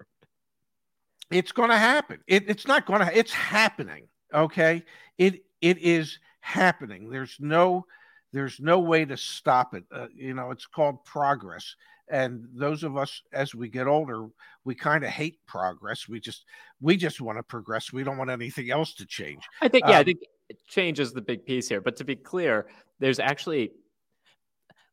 it's 1.31 1.52
going 1.52 1.70
to 1.70 1.78
happen. 1.78 2.20
It, 2.26 2.48
it's 2.48 2.66
not 2.66 2.87
going 2.87 3.07
to. 3.07 3.16
It's 3.16 3.33
happening. 3.33 4.09
Okay. 4.35 4.83
It 5.16 5.44
it 5.61 5.78
is 5.78 6.18
happening. 6.40 7.09
There's 7.09 7.37
no 7.38 7.87
there's 8.33 8.59
no 8.61 8.81
way 8.81 9.04
to 9.04 9.16
stop 9.16 9.74
it. 9.74 9.85
Uh, 9.92 10.07
you 10.14 10.35
know, 10.35 10.50
it's 10.50 10.66
called 10.66 11.04
progress. 11.04 11.76
And 12.11 12.48
those 12.54 12.83
of 12.83 12.96
us, 12.96 13.22
as 13.33 13.54
we 13.54 13.68
get 13.68 13.87
older, 13.87 14.28
we 14.64 14.74
kind 14.74 15.04
of 15.04 15.11
hate 15.11 15.38
progress. 15.46 16.09
We 16.09 16.20
just 16.20 16.46
we 16.81 16.96
just 16.96 17.20
want 17.20 17.38
to 17.38 17.42
progress. 17.42 17.92
We 17.92 18.02
don't 18.02 18.18
want 18.18 18.31
anything 18.31 18.70
else 18.70 18.94
to 18.94 19.07
change. 19.07 19.42
I 19.61 19.68
think, 19.68 19.85
yeah, 19.87 19.96
um, 19.96 20.00
I 20.00 20.04
think 20.04 20.18
change 20.66 21.00
is 21.00 21.12
the 21.12 21.20
big 21.20 21.44
piece 21.46 21.68
here. 21.68 21.81
But 21.81 21.96
to 21.96 22.04
be 22.04 22.16
clear, 22.16 22.66
there's 22.98 23.18
actually 23.18 23.72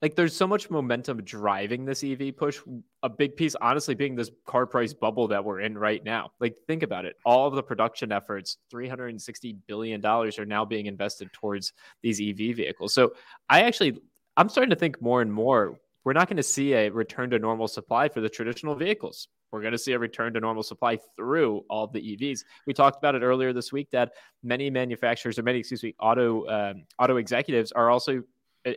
like 0.02 0.16
there's 0.16 0.36
so 0.36 0.48
much 0.48 0.70
momentum 0.70 1.24
driving 1.24 1.86
this 1.86 2.04
EV 2.04 2.36
push. 2.36 2.60
A 3.04 3.10
big 3.10 3.36
piece, 3.36 3.56
honestly, 3.56 3.96
being 3.96 4.16
this 4.16 4.30
car 4.46 4.66
price 4.66 4.94
bubble 4.94 5.28
that 5.30 5.44
we're 5.44 5.62
in 5.62 5.78
right 5.78 6.04
now. 6.04 6.32
Like, 6.40 6.58
think 6.68 6.84
about 6.84 7.06
it. 7.06 7.16
All 7.26 7.48
of 7.48 7.56
the 7.56 7.64
production 7.64 8.12
efforts, 8.12 8.58
$360 8.74 9.58
billion, 9.68 10.06
are 10.06 10.46
now 10.46 10.66
being 10.66 10.86
invested 10.88 11.32
towards 11.34 11.74
these 12.02 12.22
EV 12.22 12.56
vehicles. 12.56 12.94
So 12.94 13.14
I 13.50 13.62
actually, 13.64 14.00
I'm 14.38 14.50
starting 14.50 14.72
to 14.72 14.76
think 14.76 15.02
more 15.02 15.22
and 15.22 15.32
more 15.32 15.80
we're 16.06 16.14
not 16.14 16.30
going 16.30 16.38
to 16.38 16.44
see 16.44 16.74
a 16.74 16.90
return 16.90 17.32
to 17.32 17.40
normal 17.40 17.68
supply 17.68 18.08
for 18.08 18.22
the 18.22 18.30
traditional 18.30 18.76
vehicles. 18.76 19.28
We're 19.52 19.62
going 19.62 19.72
to 19.72 19.78
see 19.78 19.94
a 19.94 20.00
return 20.00 20.34
to 20.34 20.40
normal 20.40 20.64
supply 20.64 21.00
through 21.16 21.64
all 21.70 21.88
the 21.88 22.00
EVs. 22.00 22.44
We 22.68 22.74
talked 22.74 22.98
about 22.98 23.16
it 23.16 23.24
earlier 23.24 23.54
this 23.54 23.72
week 23.72 23.90
that 23.92 24.12
many 24.44 24.70
manufacturers 24.70 25.40
or 25.40 25.44
many, 25.44 25.60
excuse 25.60 25.82
me, 25.82 25.96
auto 26.00 26.48
um, 26.48 26.84
auto 27.00 27.18
executives 27.18 27.72
are 27.72 27.90
also 27.90 28.22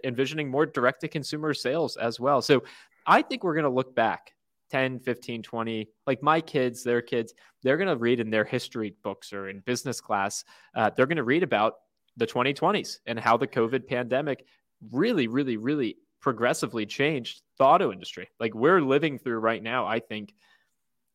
envisioning 0.04 0.50
more 0.50 0.66
direct 0.66 1.00
to 1.02 1.08
consumer 1.08 1.54
sales 1.54 1.96
as 1.96 2.20
well. 2.20 2.42
So 2.42 2.62
I 3.06 3.22
think 3.22 3.44
we're 3.44 3.54
going 3.54 3.64
to 3.64 3.70
look 3.70 3.94
back 3.94 4.32
10, 4.70 5.00
15, 5.00 5.42
20, 5.42 5.88
like 6.06 6.22
my 6.22 6.40
kids, 6.40 6.82
their 6.82 7.00
kids, 7.00 7.34
they're 7.62 7.76
going 7.76 7.88
to 7.88 7.96
read 7.96 8.20
in 8.20 8.30
their 8.30 8.44
history 8.44 8.94
books 9.02 9.32
or 9.32 9.48
in 9.48 9.60
business 9.60 10.00
class, 10.00 10.44
uh, 10.74 10.90
they're 10.94 11.06
going 11.06 11.16
to 11.16 11.24
read 11.24 11.42
about 11.42 11.74
the 12.16 12.26
2020s 12.26 12.98
and 13.06 13.18
how 13.18 13.36
the 13.36 13.46
COVID 13.46 13.86
pandemic 13.86 14.44
really, 14.92 15.26
really, 15.26 15.56
really 15.56 15.96
progressively 16.20 16.84
changed 16.84 17.42
the 17.58 17.64
auto 17.64 17.92
industry. 17.92 18.28
Like 18.38 18.54
we're 18.54 18.80
living 18.80 19.18
through 19.18 19.38
right 19.38 19.62
now, 19.62 19.86
I 19.86 20.00
think. 20.00 20.34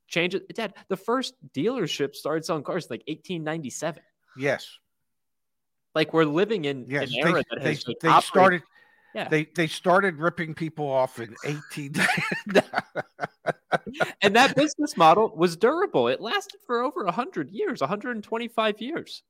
Change 0.07 0.35
it, 0.35 0.53
Dad. 0.53 0.73
The 0.89 0.97
first 0.97 1.33
dealership 1.55 2.15
started 2.15 2.45
selling 2.45 2.63
cars 2.63 2.89
like 2.89 3.03
1897. 3.07 4.01
Yes. 4.37 4.77
Like 5.95 6.13
we're 6.13 6.25
living 6.25 6.65
in 6.65 6.85
yes, 6.87 7.09
an 7.09 7.15
era 7.15 7.33
they, 7.33 7.43
that 7.51 7.61
has 7.61 7.83
they, 7.83 7.93
they 8.01 8.21
started. 8.21 8.63
Yeah. 9.13 9.27
They 9.29 9.45
they 9.45 9.67
started 9.67 10.17
ripping 10.17 10.55
people 10.55 10.89
off 10.89 11.19
in 11.19 11.35
18 11.45 11.93
and 14.21 14.35
that 14.35 14.55
business 14.55 14.97
model 14.97 15.31
was 15.35 15.55
durable. 15.55 16.07
It 16.07 16.19
lasted 16.19 16.59
for 16.65 16.81
over 16.81 17.03
100 17.05 17.51
years, 17.51 17.81
125 17.81 18.81
years. 18.81 19.21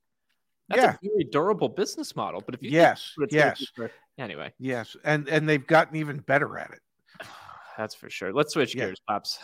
That's 0.70 0.82
yeah. 0.82 0.96
a 0.96 0.98
very 1.02 1.26
durable 1.26 1.70
business 1.70 2.16
model. 2.16 2.42
But 2.46 2.56
if 2.56 2.64
you 2.64 2.70
yes, 2.72 3.12
yes, 3.30 3.66
for, 3.76 3.92
anyway, 4.18 4.54
yes, 4.60 4.96
and 5.04 5.28
and 5.28 5.48
they've 5.48 5.66
gotten 5.66 5.98
even 5.98 6.20
better 6.20 6.58
at 6.58 6.72
it. 6.72 6.80
That's 7.78 7.96
for 7.96 8.10
sure. 8.10 8.32
Let's 8.32 8.54
switch 8.54 8.74
yeah. 8.76 8.86
gears, 8.86 9.02
pops. 9.08 9.40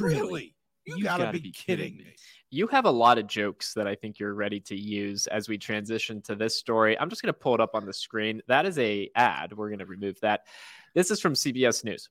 Really? 0.00 0.54
You, 0.84 0.98
you 0.98 1.04
gotta, 1.04 1.24
gotta, 1.24 1.38
be, 1.38 1.42
be 1.44 1.52
kidding, 1.52 1.92
kidding 1.92 1.98
me. 1.98 2.14
You 2.50 2.68
have 2.68 2.84
a 2.84 2.90
lot 2.90 3.18
of 3.18 3.26
jokes 3.26 3.74
that 3.74 3.88
I 3.88 3.96
think 3.96 4.18
you're 4.18 4.34
ready 4.34 4.60
to 4.60 4.76
use 4.76 5.26
as 5.26 5.48
we 5.48 5.58
transition 5.58 6.22
to 6.22 6.36
this 6.36 6.56
story. 6.56 6.98
I'm 6.98 7.10
just 7.10 7.22
going 7.22 7.32
to 7.32 7.38
pull 7.38 7.54
it 7.54 7.60
up 7.60 7.74
on 7.74 7.84
the 7.84 7.92
screen. 7.92 8.40
That 8.46 8.66
is 8.66 8.78
a 8.78 9.10
ad. 9.16 9.52
We're 9.52 9.68
going 9.68 9.80
to 9.80 9.86
remove 9.86 10.20
that. 10.20 10.46
This 10.94 11.10
is 11.10 11.20
from 11.20 11.34
CBS 11.34 11.84
News. 11.84 12.08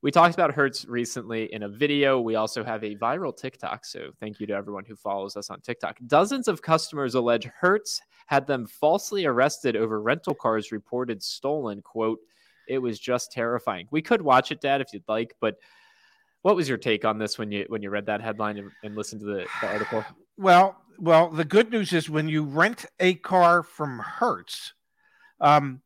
We 0.00 0.12
talked 0.12 0.34
about 0.34 0.52
Hertz 0.52 0.84
recently 0.84 1.52
in 1.52 1.64
a 1.64 1.68
video. 1.68 2.20
We 2.20 2.36
also 2.36 2.62
have 2.62 2.84
a 2.84 2.94
viral 2.96 3.36
TikTok. 3.36 3.84
So 3.84 4.10
thank 4.20 4.38
you 4.38 4.46
to 4.46 4.54
everyone 4.54 4.84
who 4.84 4.94
follows 4.94 5.36
us 5.36 5.50
on 5.50 5.60
TikTok. 5.60 5.98
Dozens 6.06 6.46
of 6.46 6.62
customers 6.62 7.14
allege 7.14 7.46
Hertz 7.46 8.00
had 8.26 8.46
them 8.46 8.66
falsely 8.66 9.24
arrested 9.24 9.76
over 9.76 10.00
rental 10.00 10.34
cars 10.34 10.70
reported 10.70 11.22
stolen. 11.22 11.80
Quote, 11.82 12.20
it 12.68 12.78
was 12.78 13.00
just 13.00 13.32
terrifying. 13.32 13.88
We 13.90 14.02
could 14.02 14.22
watch 14.22 14.52
it, 14.52 14.60
Dad, 14.60 14.80
if 14.82 14.92
you'd 14.92 15.08
like, 15.08 15.34
but 15.40 15.56
what 16.42 16.56
was 16.56 16.68
your 16.68 16.78
take 16.78 17.04
on 17.04 17.18
this 17.18 17.38
when 17.38 17.50
you 17.50 17.66
when 17.68 17.82
you 17.82 17.90
read 17.90 18.06
that 18.06 18.20
headline 18.20 18.58
and, 18.58 18.70
and 18.82 18.96
listened 18.96 19.20
to 19.20 19.26
the, 19.26 19.46
the 19.60 19.66
article? 19.68 20.04
Well, 20.36 20.76
well, 20.98 21.28
the 21.30 21.44
good 21.44 21.70
news 21.70 21.92
is 21.92 22.08
when 22.08 22.28
you 22.28 22.44
rent 22.44 22.86
a 23.00 23.14
car 23.14 23.62
from 23.62 23.98
Hertz, 23.98 24.74
um, 25.40 25.80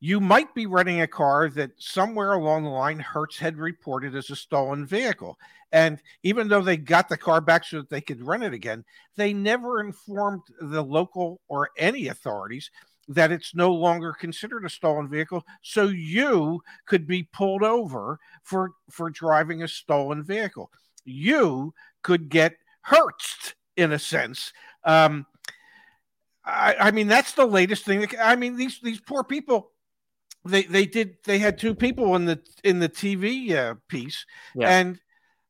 you 0.00 0.20
might 0.20 0.54
be 0.54 0.66
renting 0.66 1.00
a 1.00 1.06
car 1.06 1.48
that 1.50 1.70
somewhere 1.78 2.32
along 2.32 2.64
the 2.64 2.70
line 2.70 3.00
Hertz 3.00 3.38
had 3.38 3.56
reported 3.56 4.14
as 4.14 4.30
a 4.30 4.36
stolen 4.36 4.86
vehicle. 4.86 5.38
And 5.72 6.00
even 6.22 6.48
though 6.48 6.62
they 6.62 6.76
got 6.76 7.08
the 7.08 7.16
car 7.16 7.40
back 7.40 7.64
so 7.64 7.78
that 7.78 7.90
they 7.90 8.00
could 8.00 8.26
rent 8.26 8.44
it 8.44 8.54
again, 8.54 8.84
they 9.16 9.32
never 9.32 9.80
informed 9.80 10.42
the 10.60 10.82
local 10.82 11.40
or 11.48 11.70
any 11.76 12.08
authorities 12.08 12.70
that 13.08 13.32
it's 13.32 13.54
no 13.54 13.72
longer 13.72 14.12
considered 14.12 14.64
a 14.64 14.70
stolen 14.70 15.08
vehicle 15.08 15.44
so 15.62 15.84
you 15.84 16.60
could 16.86 17.06
be 17.06 17.22
pulled 17.32 17.62
over 17.62 18.20
for 18.42 18.72
for 18.90 19.10
driving 19.10 19.62
a 19.62 19.68
stolen 19.68 20.22
vehicle 20.22 20.70
you 21.04 21.72
could 22.02 22.28
get 22.28 22.54
hurt 22.82 23.54
in 23.76 23.92
a 23.92 23.98
sense 23.98 24.52
um 24.84 25.26
I, 26.44 26.76
I 26.78 26.90
mean 26.90 27.08
that's 27.08 27.32
the 27.32 27.46
latest 27.46 27.84
thing 27.84 28.06
i 28.20 28.36
mean 28.36 28.56
these 28.56 28.80
these 28.80 29.00
poor 29.00 29.24
people 29.24 29.72
they 30.44 30.62
they 30.64 30.86
did 30.86 31.16
they 31.24 31.38
had 31.38 31.58
two 31.58 31.74
people 31.74 32.14
in 32.16 32.24
the 32.24 32.40
in 32.64 32.78
the 32.78 32.88
tv 32.88 33.52
uh, 33.54 33.74
piece 33.88 34.24
yeah. 34.54 34.78
and 34.78 35.00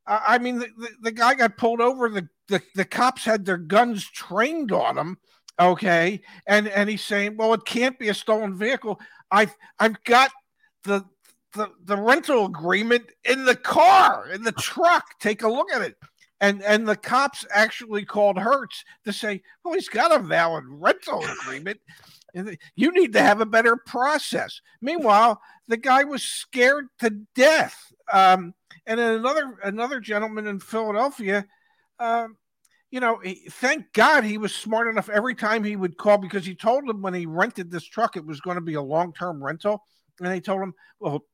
uh, 0.07 0.21
i 0.27 0.39
mean 0.39 0.59
the, 0.59 0.69
the, 0.79 0.89
the 1.03 1.13
guy 1.13 1.35
got 1.35 1.57
pulled 1.57 1.81
over 1.81 2.09
the, 2.09 2.29
the 2.49 2.63
the 2.75 2.85
cops 2.85 3.25
had 3.25 3.45
their 3.45 3.59
guns 3.59 4.05
trained 4.05 4.73
on 4.73 4.97
him 4.97 5.19
okay. 5.59 6.21
And 6.47 6.69
and 6.69 6.89
he's 6.89 7.05
saying 7.05 7.37
well 7.37 7.55
it 7.55 7.65
can't 7.65 7.99
be 7.99 8.09
a 8.09 8.15
stolen 8.15 8.57
vehicle. 8.57 9.01
I've 9.31 9.55
i've 9.79 10.03
got 10.05 10.31
the 10.85 11.05
the, 11.55 11.71
the 11.85 11.97
rental 11.97 12.47
agreement 12.47 13.11
in 13.25 13.45
the 13.45 13.57
car 13.57 14.29
in 14.29 14.43
the 14.43 14.53
truck. 14.53 15.19
Take 15.19 15.43
a 15.43 15.49
look 15.49 15.73
at 15.73 15.83
it. 15.83 15.97
And 16.41 16.63
and 16.63 16.87
the 16.87 16.97
cops 16.97 17.45
actually 17.53 18.05
called 18.05 18.39
hertz 18.39 18.85
to 19.05 19.13
say 19.13 19.43
well 19.65 19.75
he's 19.75 19.89
got 19.89 20.15
a 20.15 20.23
valid 20.23 20.65
rental 20.67 21.25
agreement. 21.43 21.81
You 22.77 22.93
need 22.93 23.15
to 23.15 23.23
have 23.23 23.41
a 23.41 23.47
better 23.47 23.77
process. 23.77 24.61
Meanwhile 24.81 25.41
the 25.67 25.77
guy 25.77 26.05
was 26.05 26.23
scared 26.23 26.87
to 27.01 27.11
death. 27.35 27.93
Um, 28.13 28.55
and 28.87 29.01
another 29.01 29.59
another 29.65 30.01
gentleman 30.01 30.47
in 30.47 30.61
philadelphia 30.61 31.47
um, 31.99 32.37
you 32.91 33.01
know, 33.01 33.21
thank 33.51 33.93
God 33.93 34.25
he 34.25 34.39
was 34.39 34.55
smart 34.55 34.89
enough 34.89 35.09
every 35.09 35.35
time 35.35 35.63
he 35.63 35.77
would 35.77 35.97
call 35.97 36.19
because 36.19 36.47
he 36.47 36.55
told 36.55 36.89
him 36.89 37.03
when 37.03 37.15
he 37.15 37.27
rented 37.27 37.71
this 37.71 37.85
truck 37.85 38.17
it 38.17 38.25
was 38.25 38.41
going 38.41 38.57
to 38.57 38.63
be 38.63 38.75
a 38.75 38.83
long 38.83 39.13
term 39.13 39.43
rental. 39.43 39.83
And 40.21 40.29
they 40.29 40.41
told 40.41 40.63
him, 40.63 40.75
well, 40.99 41.25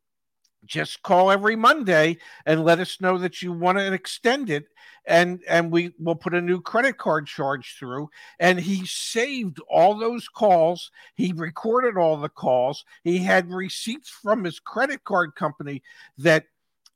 just 0.65 1.03
call 1.03 1.31
every 1.31 1.57
Monday 1.57 2.17
and 2.47 2.65
let 2.65 2.81
us 2.81 3.01
know 3.01 3.19
that 3.19 3.43
you 3.43 3.53
want 3.53 3.79
to 3.79 3.93
extend 3.93 4.51
it 4.51 4.65
and 5.07 5.41
and 5.47 5.71
we 5.71 5.93
will 5.99 6.15
put 6.15 6.35
a 6.35 6.41
new 6.41 6.61
credit 6.61 6.97
card 6.97 7.27
charge 7.27 7.77
through. 7.79 8.09
And 8.41 8.59
he 8.59 8.87
saved 8.87 9.59
all 9.69 9.99
those 9.99 10.29
calls. 10.29 10.91
He 11.15 11.33
recorded 11.35 11.99
all 11.99 12.17
the 12.17 12.31
calls. 12.31 12.85
He 13.03 13.19
had 13.19 13.53
receipts 13.53 14.09
from 14.09 14.45
his 14.45 14.59
credit 14.59 15.05
card 15.05 15.35
company 15.35 15.83
that 16.19 16.47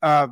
uh, 0.03 0.29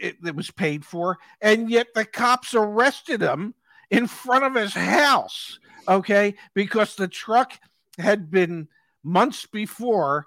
it, 0.00 0.16
it 0.24 0.34
was 0.34 0.50
paid 0.50 0.84
for, 0.84 1.18
and 1.40 1.70
yet 1.70 1.88
the 1.94 2.04
cops 2.04 2.54
arrested 2.54 3.20
him 3.20 3.54
in 3.90 4.06
front 4.06 4.44
of 4.44 4.54
his 4.54 4.74
house. 4.74 5.58
Okay, 5.88 6.34
because 6.54 6.96
the 6.96 7.08
truck 7.08 7.52
had 7.98 8.30
been 8.30 8.68
months 9.04 9.46
before 9.46 10.26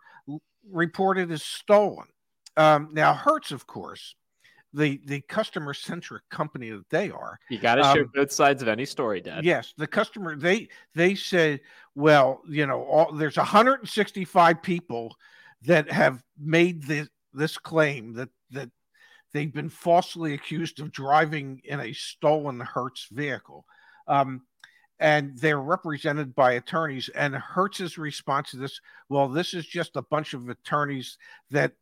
reported 0.71 1.31
as 1.31 1.43
stolen. 1.43 2.07
Um, 2.55 2.89
now, 2.93 3.13
Hertz, 3.13 3.51
of 3.51 3.67
course, 3.67 4.15
the 4.73 5.01
the 5.05 5.21
customer 5.21 5.73
centric 5.73 6.23
company 6.29 6.69
that 6.69 6.89
they 6.89 7.09
are. 7.09 7.39
You 7.49 7.59
got 7.59 7.75
to 7.75 7.81
um, 7.83 7.95
share 7.95 8.05
both 8.05 8.31
sides 8.31 8.61
of 8.61 8.67
any 8.67 8.85
story, 8.85 9.21
Dad. 9.21 9.43
Yes, 9.43 9.73
the 9.77 9.87
customer 9.87 10.35
they 10.35 10.69
they 10.95 11.15
said, 11.15 11.61
well, 11.95 12.41
you 12.47 12.65
know, 12.67 12.83
all, 12.83 13.11
there's 13.13 13.37
165 13.37 14.61
people 14.61 15.15
that 15.63 15.91
have 15.91 16.23
made 16.39 16.83
this 16.83 17.09
this 17.33 17.57
claim 17.57 18.13
that 18.13 18.29
that 18.51 18.69
they've 19.33 19.53
been 19.53 19.69
falsely 19.69 20.33
accused 20.33 20.79
of 20.79 20.91
driving 20.91 21.61
in 21.63 21.79
a 21.79 21.93
stolen 21.93 22.59
Hertz 22.59 23.07
vehicle. 23.11 23.65
Um, 24.07 24.41
and 24.99 25.37
they're 25.37 25.61
represented 25.61 26.35
by 26.35 26.53
attorneys. 26.53 27.09
And 27.09 27.33
Hertz's 27.33 27.97
response 27.97 28.51
to 28.51 28.57
this, 28.57 28.81
well, 29.07 29.29
this 29.29 29.53
is 29.53 29.65
just 29.65 29.95
a 29.95 30.01
bunch 30.01 30.33
of 30.33 30.49
attorneys 30.49 31.17
that 31.51 31.73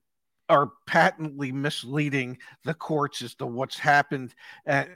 are 0.49 0.71
patently 0.85 1.51
misleading 1.51 2.37
the 2.63 2.73
courts 2.73 3.21
as 3.21 3.33
to 3.35 3.45
what's 3.45 3.79
happened. 3.79 4.33
And 4.65 4.89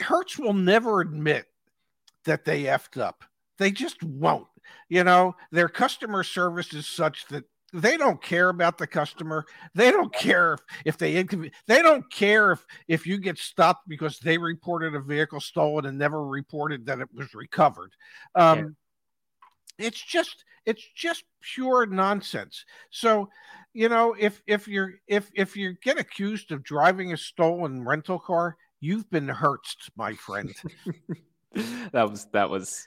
Hertz 0.00 0.38
will 0.38 0.52
never 0.52 1.00
admit 1.00 1.46
that 2.24 2.44
they 2.44 2.64
effed 2.64 3.00
up. 3.00 3.24
They 3.58 3.70
just 3.70 4.02
won't. 4.02 4.46
You 4.88 5.02
know, 5.02 5.34
their 5.50 5.68
customer 5.68 6.22
service 6.22 6.74
is 6.74 6.86
such 6.86 7.26
that 7.28 7.44
they 7.72 7.96
don't 7.96 8.22
care 8.22 8.48
about 8.48 8.78
the 8.78 8.86
customer. 8.86 9.44
They 9.74 9.90
don't 9.90 10.12
care 10.12 10.54
if, 10.54 10.60
if 10.84 10.98
they 10.98 11.22
they 11.66 11.82
don't 11.82 12.10
care 12.10 12.52
if 12.52 12.64
if 12.86 13.06
you 13.06 13.18
get 13.18 13.38
stopped 13.38 13.88
because 13.88 14.18
they 14.18 14.38
reported 14.38 14.94
a 14.94 15.00
vehicle 15.00 15.40
stolen 15.40 15.86
and 15.86 15.98
never 15.98 16.24
reported 16.24 16.86
that 16.86 17.00
it 17.00 17.08
was 17.12 17.34
recovered. 17.34 17.92
Um, 18.34 18.76
yeah. 19.78 19.86
It's 19.86 20.02
just 20.02 20.44
it's 20.64 20.86
just 20.94 21.24
pure 21.40 21.86
nonsense. 21.86 22.64
So, 22.90 23.28
you 23.72 23.88
know, 23.88 24.14
if 24.18 24.42
if 24.46 24.68
you're 24.68 24.94
if 25.06 25.30
if 25.34 25.56
you 25.56 25.74
get 25.82 25.98
accused 25.98 26.52
of 26.52 26.62
driving 26.62 27.12
a 27.12 27.16
stolen 27.16 27.84
rental 27.84 28.18
car, 28.18 28.56
you've 28.80 29.08
been 29.10 29.28
hurt, 29.28 29.60
my 29.96 30.14
friend. 30.14 30.54
that 31.92 32.10
was 32.10 32.26
that 32.32 32.50
was 32.50 32.86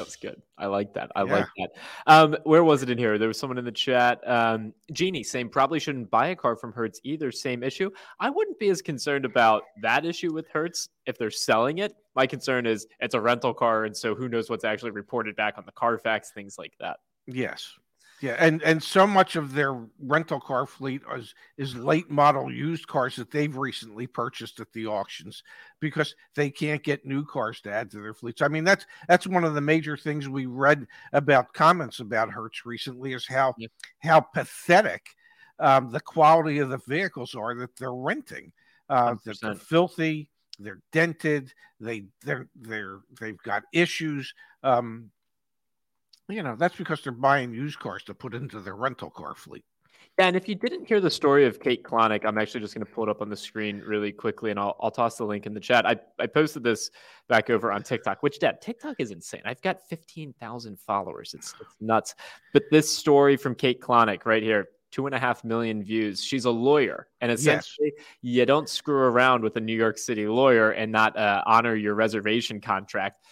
that 0.00 0.06
was 0.06 0.16
good. 0.16 0.40
I 0.56 0.64
like 0.64 0.94
that. 0.94 1.10
I 1.14 1.24
yeah. 1.24 1.32
like 1.32 1.46
that. 1.58 1.70
Um, 2.06 2.36
where 2.44 2.64
was 2.64 2.82
it 2.82 2.88
in 2.88 2.96
here? 2.96 3.18
There 3.18 3.28
was 3.28 3.38
someone 3.38 3.58
in 3.58 3.66
the 3.66 3.70
chat. 3.70 4.18
Um, 4.26 4.72
Jeannie 4.92 5.22
saying 5.22 5.50
probably 5.50 5.78
shouldn't 5.78 6.10
buy 6.10 6.28
a 6.28 6.36
car 6.36 6.56
from 6.56 6.72
Hertz 6.72 7.00
either. 7.04 7.30
Same 7.30 7.62
issue. 7.62 7.90
I 8.18 8.30
wouldn't 8.30 8.58
be 8.58 8.70
as 8.70 8.80
concerned 8.80 9.26
about 9.26 9.64
that 9.82 10.06
issue 10.06 10.32
with 10.32 10.48
Hertz 10.48 10.88
if 11.04 11.18
they're 11.18 11.30
selling 11.30 11.78
it. 11.78 11.92
My 12.14 12.26
concern 12.26 12.64
is 12.64 12.86
it's 13.00 13.14
a 13.14 13.20
rental 13.20 13.52
car, 13.52 13.84
and 13.84 13.94
so 13.94 14.14
who 14.14 14.30
knows 14.30 14.48
what's 14.48 14.64
actually 14.64 14.92
reported 14.92 15.36
back 15.36 15.58
on 15.58 15.66
the 15.66 15.72
Carfax, 15.72 16.30
things 16.30 16.56
like 16.56 16.72
that. 16.80 16.96
Yes. 17.26 17.76
Yeah, 18.20 18.36
and 18.38 18.62
and 18.62 18.82
so 18.82 19.06
much 19.06 19.36
of 19.36 19.54
their 19.54 19.78
rental 19.98 20.40
car 20.40 20.66
fleet 20.66 21.00
is 21.16 21.34
is 21.56 21.74
late 21.74 22.10
model 22.10 22.52
used 22.52 22.86
cars 22.86 23.16
that 23.16 23.30
they've 23.30 23.56
recently 23.56 24.06
purchased 24.06 24.60
at 24.60 24.70
the 24.72 24.86
auctions 24.86 25.42
because 25.80 26.14
they 26.34 26.50
can't 26.50 26.82
get 26.82 27.06
new 27.06 27.24
cars 27.24 27.62
to 27.62 27.72
add 27.72 27.90
to 27.92 28.00
their 28.00 28.12
fleets. 28.12 28.42
I 28.42 28.48
mean, 28.48 28.64
that's 28.64 28.84
that's 29.08 29.26
one 29.26 29.44
of 29.44 29.54
the 29.54 29.62
major 29.62 29.96
things 29.96 30.28
we 30.28 30.44
read 30.44 30.86
about 31.14 31.54
comments 31.54 32.00
about 32.00 32.30
Hertz 32.30 32.66
recently 32.66 33.14
is 33.14 33.26
how 33.26 33.54
yep. 33.56 33.70
how 34.00 34.20
pathetic 34.20 35.14
um, 35.58 35.90
the 35.90 36.00
quality 36.00 36.58
of 36.58 36.68
the 36.68 36.80
vehicles 36.86 37.34
are 37.34 37.54
that 37.54 37.74
they're 37.76 37.92
renting. 37.94 38.52
Uh, 38.90 39.14
that 39.24 39.40
they're 39.40 39.54
filthy, 39.54 40.28
they're 40.58 40.82
dented, 40.92 41.52
they 41.78 42.04
they're 42.22 42.48
they're 42.56 42.98
they've 43.20 43.40
got 43.42 43.62
issues. 43.72 44.34
Um, 44.62 45.10
you 46.30 46.42
know, 46.42 46.56
that's 46.56 46.76
because 46.76 47.02
they're 47.02 47.12
buying 47.12 47.52
used 47.52 47.78
cars 47.78 48.02
to 48.04 48.14
put 48.14 48.34
into 48.34 48.60
their 48.60 48.76
rental 48.76 49.10
car 49.10 49.34
fleet. 49.34 49.64
Yeah, 50.18 50.26
and 50.26 50.36
if 50.36 50.48
you 50.48 50.54
didn't 50.54 50.86
hear 50.86 51.00
the 51.00 51.10
story 51.10 51.46
of 51.46 51.60
Kate 51.60 51.82
Klonick, 51.82 52.26
I'm 52.26 52.36
actually 52.36 52.60
just 52.60 52.74
going 52.74 52.84
to 52.84 52.92
pull 52.92 53.04
it 53.04 53.10
up 53.10 53.22
on 53.22 53.30
the 53.30 53.36
screen 53.36 53.78
really 53.78 54.12
quickly, 54.12 54.50
and 54.50 54.60
I'll, 54.60 54.76
I'll 54.80 54.90
toss 54.90 55.16
the 55.16 55.24
link 55.24 55.46
in 55.46 55.54
the 55.54 55.60
chat. 55.60 55.86
I, 55.86 55.96
I 56.18 56.26
posted 56.26 56.62
this 56.62 56.90
back 57.28 57.48
over 57.48 57.72
on 57.72 57.82
TikTok, 57.82 58.22
which, 58.22 58.38
Dad, 58.38 58.60
TikTok 58.60 58.96
is 58.98 59.12
insane. 59.12 59.42
I've 59.44 59.62
got 59.62 59.80
15,000 59.88 60.78
followers. 60.78 61.32
It's, 61.32 61.54
it's 61.60 61.76
nuts. 61.80 62.16
But 62.52 62.64
this 62.70 62.94
story 62.94 63.36
from 63.36 63.54
Kate 63.54 63.80
Klonick 63.80 64.26
right 64.26 64.42
here, 64.42 64.68
two 64.90 65.06
and 65.06 65.14
a 65.14 65.18
half 65.18 65.44
million 65.44 65.82
views. 65.82 66.22
She's 66.22 66.44
a 66.44 66.50
lawyer, 66.50 67.06
and 67.20 67.30
essentially, 67.30 67.92
yes. 67.96 68.06
you 68.20 68.44
don't 68.44 68.68
screw 68.68 68.98
around 68.98 69.42
with 69.42 69.56
a 69.56 69.60
New 69.60 69.76
York 69.76 69.96
City 69.96 70.26
lawyer 70.26 70.72
and 70.72 70.90
not 70.92 71.16
uh, 71.16 71.42
honor 71.46 71.76
your 71.76 71.94
reservation 71.94 72.60
contract 72.60 73.24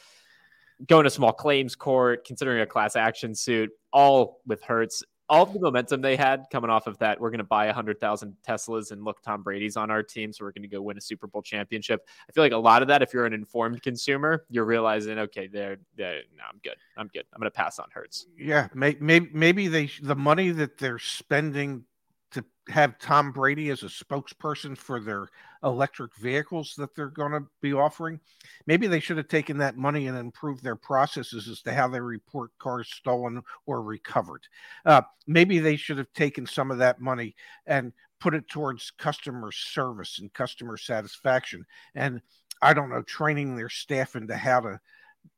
going 0.86 1.04
to 1.04 1.10
small 1.10 1.32
claims 1.32 1.74
court, 1.74 2.24
considering 2.24 2.60
a 2.60 2.66
class 2.66 2.96
action 2.96 3.34
suit, 3.34 3.70
all 3.92 4.40
with 4.46 4.62
Hertz. 4.62 5.02
All 5.30 5.44
the 5.44 5.60
momentum 5.60 6.00
they 6.00 6.16
had 6.16 6.44
coming 6.50 6.70
off 6.70 6.86
of 6.86 6.96
that, 6.98 7.20
we're 7.20 7.28
going 7.28 7.36
to 7.38 7.44
buy 7.44 7.66
100,000 7.66 8.34
Teslas 8.46 8.92
and 8.92 9.04
look, 9.04 9.20
Tom 9.20 9.42
Brady's 9.42 9.76
on 9.76 9.90
our 9.90 10.02
team, 10.02 10.32
so 10.32 10.42
we're 10.42 10.52
going 10.52 10.62
to 10.62 10.68
go 10.68 10.80
win 10.80 10.96
a 10.96 11.02
Super 11.02 11.26
Bowl 11.26 11.42
championship. 11.42 12.08
I 12.26 12.32
feel 12.32 12.42
like 12.42 12.52
a 12.52 12.56
lot 12.56 12.80
of 12.80 12.88
that, 12.88 13.02
if 13.02 13.12
you're 13.12 13.26
an 13.26 13.34
informed 13.34 13.82
consumer, 13.82 14.46
you're 14.48 14.64
realizing, 14.64 15.18
okay, 15.18 15.46
they're, 15.46 15.76
they're 15.96 16.22
no, 16.34 16.44
I'm 16.50 16.58
good. 16.64 16.76
I'm 16.96 17.08
good. 17.08 17.24
I'm 17.34 17.40
going 17.40 17.50
to 17.50 17.54
pass 17.54 17.78
on 17.78 17.88
Hertz. 17.92 18.26
Yeah, 18.38 18.68
maybe, 18.74 19.28
maybe 19.34 19.68
they 19.68 19.90
the 20.00 20.16
money 20.16 20.50
that 20.50 20.78
they're 20.78 20.98
spending 20.98 21.84
to 22.30 22.42
have 22.70 22.98
Tom 22.98 23.32
Brady 23.32 23.68
as 23.68 23.82
a 23.82 23.86
spokesperson 23.86 24.78
for 24.78 24.98
their 24.98 25.28
electric 25.62 26.14
vehicles 26.16 26.74
that 26.76 26.94
they're 26.94 27.08
going 27.08 27.32
to 27.32 27.44
be 27.60 27.72
offering. 27.72 28.20
Maybe 28.66 28.86
they 28.86 29.00
should 29.00 29.16
have 29.16 29.28
taken 29.28 29.58
that 29.58 29.76
money 29.76 30.06
and 30.06 30.16
improved 30.16 30.62
their 30.62 30.76
processes 30.76 31.48
as 31.48 31.62
to 31.62 31.72
how 31.72 31.88
they 31.88 32.00
report 32.00 32.50
cars 32.58 32.88
stolen 32.88 33.42
or 33.66 33.82
recovered. 33.82 34.42
Uh, 34.84 35.02
maybe 35.26 35.58
they 35.58 35.76
should 35.76 35.98
have 35.98 36.12
taken 36.12 36.46
some 36.46 36.70
of 36.70 36.78
that 36.78 37.00
money 37.00 37.34
and 37.66 37.92
put 38.20 38.34
it 38.34 38.48
towards 38.48 38.90
customer 38.92 39.52
service 39.52 40.18
and 40.18 40.32
customer 40.32 40.76
satisfaction. 40.76 41.64
And 41.94 42.20
I 42.60 42.74
don't 42.74 42.90
know, 42.90 43.02
training 43.02 43.56
their 43.56 43.68
staff 43.68 44.16
into 44.16 44.36
how 44.36 44.60
to 44.60 44.80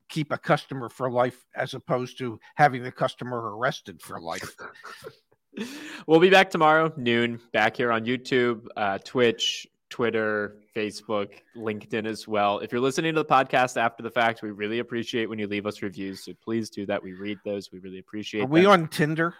keep 0.08 0.32
a 0.32 0.38
customer 0.38 0.88
for 0.88 1.10
life 1.10 1.46
as 1.54 1.74
opposed 1.74 2.18
to 2.18 2.40
having 2.56 2.82
the 2.82 2.92
customer 2.92 3.56
arrested 3.56 4.00
for 4.02 4.20
life. 4.20 4.56
we'll 6.06 6.20
be 6.20 6.30
back 6.30 6.50
tomorrow, 6.50 6.92
noon, 6.96 7.40
back 7.52 7.76
here 7.76 7.92
on 7.92 8.04
YouTube, 8.04 8.66
uh, 8.76 8.98
Twitch, 8.98 9.66
Twitter, 9.90 10.56
Facebook, 10.74 11.30
LinkedIn 11.56 12.06
as 12.06 12.26
well. 12.26 12.60
If 12.60 12.72
you're 12.72 12.80
listening 12.80 13.14
to 13.14 13.20
the 13.20 13.28
podcast 13.28 13.76
after 13.76 14.02
the 14.02 14.10
fact, 14.10 14.40
we 14.40 14.50
really 14.50 14.78
appreciate 14.78 15.28
when 15.28 15.38
you 15.38 15.46
leave 15.46 15.66
us 15.66 15.82
reviews. 15.82 16.24
So 16.24 16.32
please 16.42 16.70
do 16.70 16.86
that. 16.86 17.02
We 17.02 17.12
read 17.12 17.38
those. 17.44 17.70
We 17.70 17.80
really 17.80 17.98
appreciate 17.98 18.42
Are 18.42 18.46
we 18.46 18.64
on 18.64 18.88
Tinder? 18.88 19.34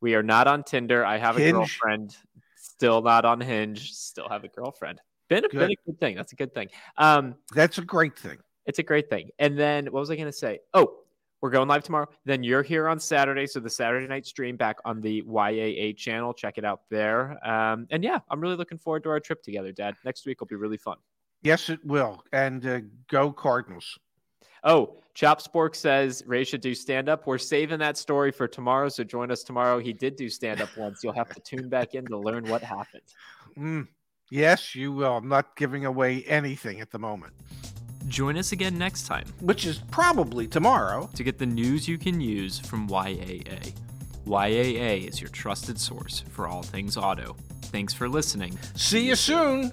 We 0.00 0.14
are 0.14 0.22
not 0.22 0.46
on 0.46 0.62
Tinder. 0.62 1.04
I 1.04 1.18
have 1.18 1.36
Hinge? 1.36 1.50
a 1.50 1.52
girlfriend. 1.52 2.16
Still 2.56 3.02
not 3.02 3.24
on 3.24 3.40
Hinge. 3.40 3.92
Still 3.92 4.28
have 4.28 4.44
a 4.44 4.48
girlfriend. 4.48 5.00
Been 5.28 5.44
a, 5.44 5.48
been 5.48 5.72
a 5.72 5.76
good 5.84 6.00
thing. 6.00 6.16
That's 6.16 6.32
a 6.32 6.36
good 6.36 6.54
thing. 6.54 6.68
Um, 6.96 7.34
That's 7.54 7.78
a 7.78 7.82
great 7.82 8.18
thing. 8.18 8.38
It's 8.64 8.78
a 8.78 8.82
great 8.82 9.10
thing. 9.10 9.30
And 9.38 9.58
then 9.58 9.86
what 9.86 10.00
was 10.00 10.10
I 10.10 10.16
going 10.16 10.26
to 10.26 10.32
say? 10.32 10.60
Oh, 10.72 10.94
we're 11.40 11.50
going 11.50 11.68
live 11.68 11.84
tomorrow. 11.84 12.08
Then 12.24 12.42
you're 12.42 12.62
here 12.62 12.88
on 12.88 12.98
Saturday. 12.98 13.46
So 13.46 13.60
the 13.60 13.70
Saturday 13.70 14.06
night 14.06 14.26
stream 14.26 14.56
back 14.56 14.78
on 14.84 15.00
the 15.00 15.22
YAA 15.22 15.96
channel. 15.96 16.32
Check 16.32 16.58
it 16.58 16.64
out 16.64 16.82
there. 16.90 17.38
Um, 17.48 17.86
and 17.90 18.02
yeah, 18.02 18.18
I'm 18.28 18.40
really 18.40 18.56
looking 18.56 18.78
forward 18.78 19.04
to 19.04 19.10
our 19.10 19.20
trip 19.20 19.42
together, 19.42 19.72
Dad. 19.72 19.94
Next 20.04 20.26
week 20.26 20.40
will 20.40 20.48
be 20.48 20.56
really 20.56 20.78
fun. 20.78 20.96
Yes, 21.42 21.68
it 21.68 21.84
will. 21.84 22.24
And 22.32 22.66
uh, 22.66 22.80
go 23.08 23.32
Cardinals. 23.32 23.98
Oh, 24.64 24.96
Chop 25.14 25.40
Spork 25.40 25.76
says 25.76 26.24
Ray 26.26 26.42
should 26.42 26.60
do 26.60 26.74
stand 26.74 27.08
up. 27.08 27.26
We're 27.26 27.38
saving 27.38 27.78
that 27.78 27.96
story 27.96 28.32
for 28.32 28.48
tomorrow. 28.48 28.88
So 28.88 29.04
join 29.04 29.30
us 29.30 29.44
tomorrow. 29.44 29.78
He 29.78 29.92
did 29.92 30.16
do 30.16 30.28
stand 30.28 30.60
up 30.60 30.76
once. 30.76 31.04
You'll 31.04 31.12
have 31.12 31.28
to 31.30 31.40
tune 31.40 31.68
back 31.68 31.94
in 31.94 32.04
to 32.06 32.18
learn 32.18 32.48
what 32.48 32.62
happened. 32.62 33.02
Mm, 33.56 33.86
yes, 34.30 34.74
you 34.74 34.92
will. 34.92 35.16
I'm 35.16 35.28
not 35.28 35.56
giving 35.56 35.84
away 35.84 36.24
anything 36.24 36.80
at 36.80 36.90
the 36.90 36.98
moment. 36.98 37.34
Join 38.08 38.38
us 38.38 38.52
again 38.52 38.78
next 38.78 39.06
time, 39.06 39.26
which 39.40 39.66
is 39.66 39.78
probably 39.90 40.46
tomorrow, 40.46 41.10
to 41.14 41.22
get 41.22 41.38
the 41.38 41.46
news 41.46 41.86
you 41.86 41.98
can 41.98 42.20
use 42.20 42.58
from 42.58 42.88
YAA. 42.88 43.74
YAA 44.26 45.06
is 45.06 45.20
your 45.20 45.30
trusted 45.30 45.78
source 45.78 46.24
for 46.30 46.48
all 46.48 46.62
things 46.62 46.96
auto. 46.96 47.36
Thanks 47.64 47.92
for 47.92 48.08
listening. 48.08 48.58
See 48.74 49.06
you 49.06 49.14
soon. 49.14 49.72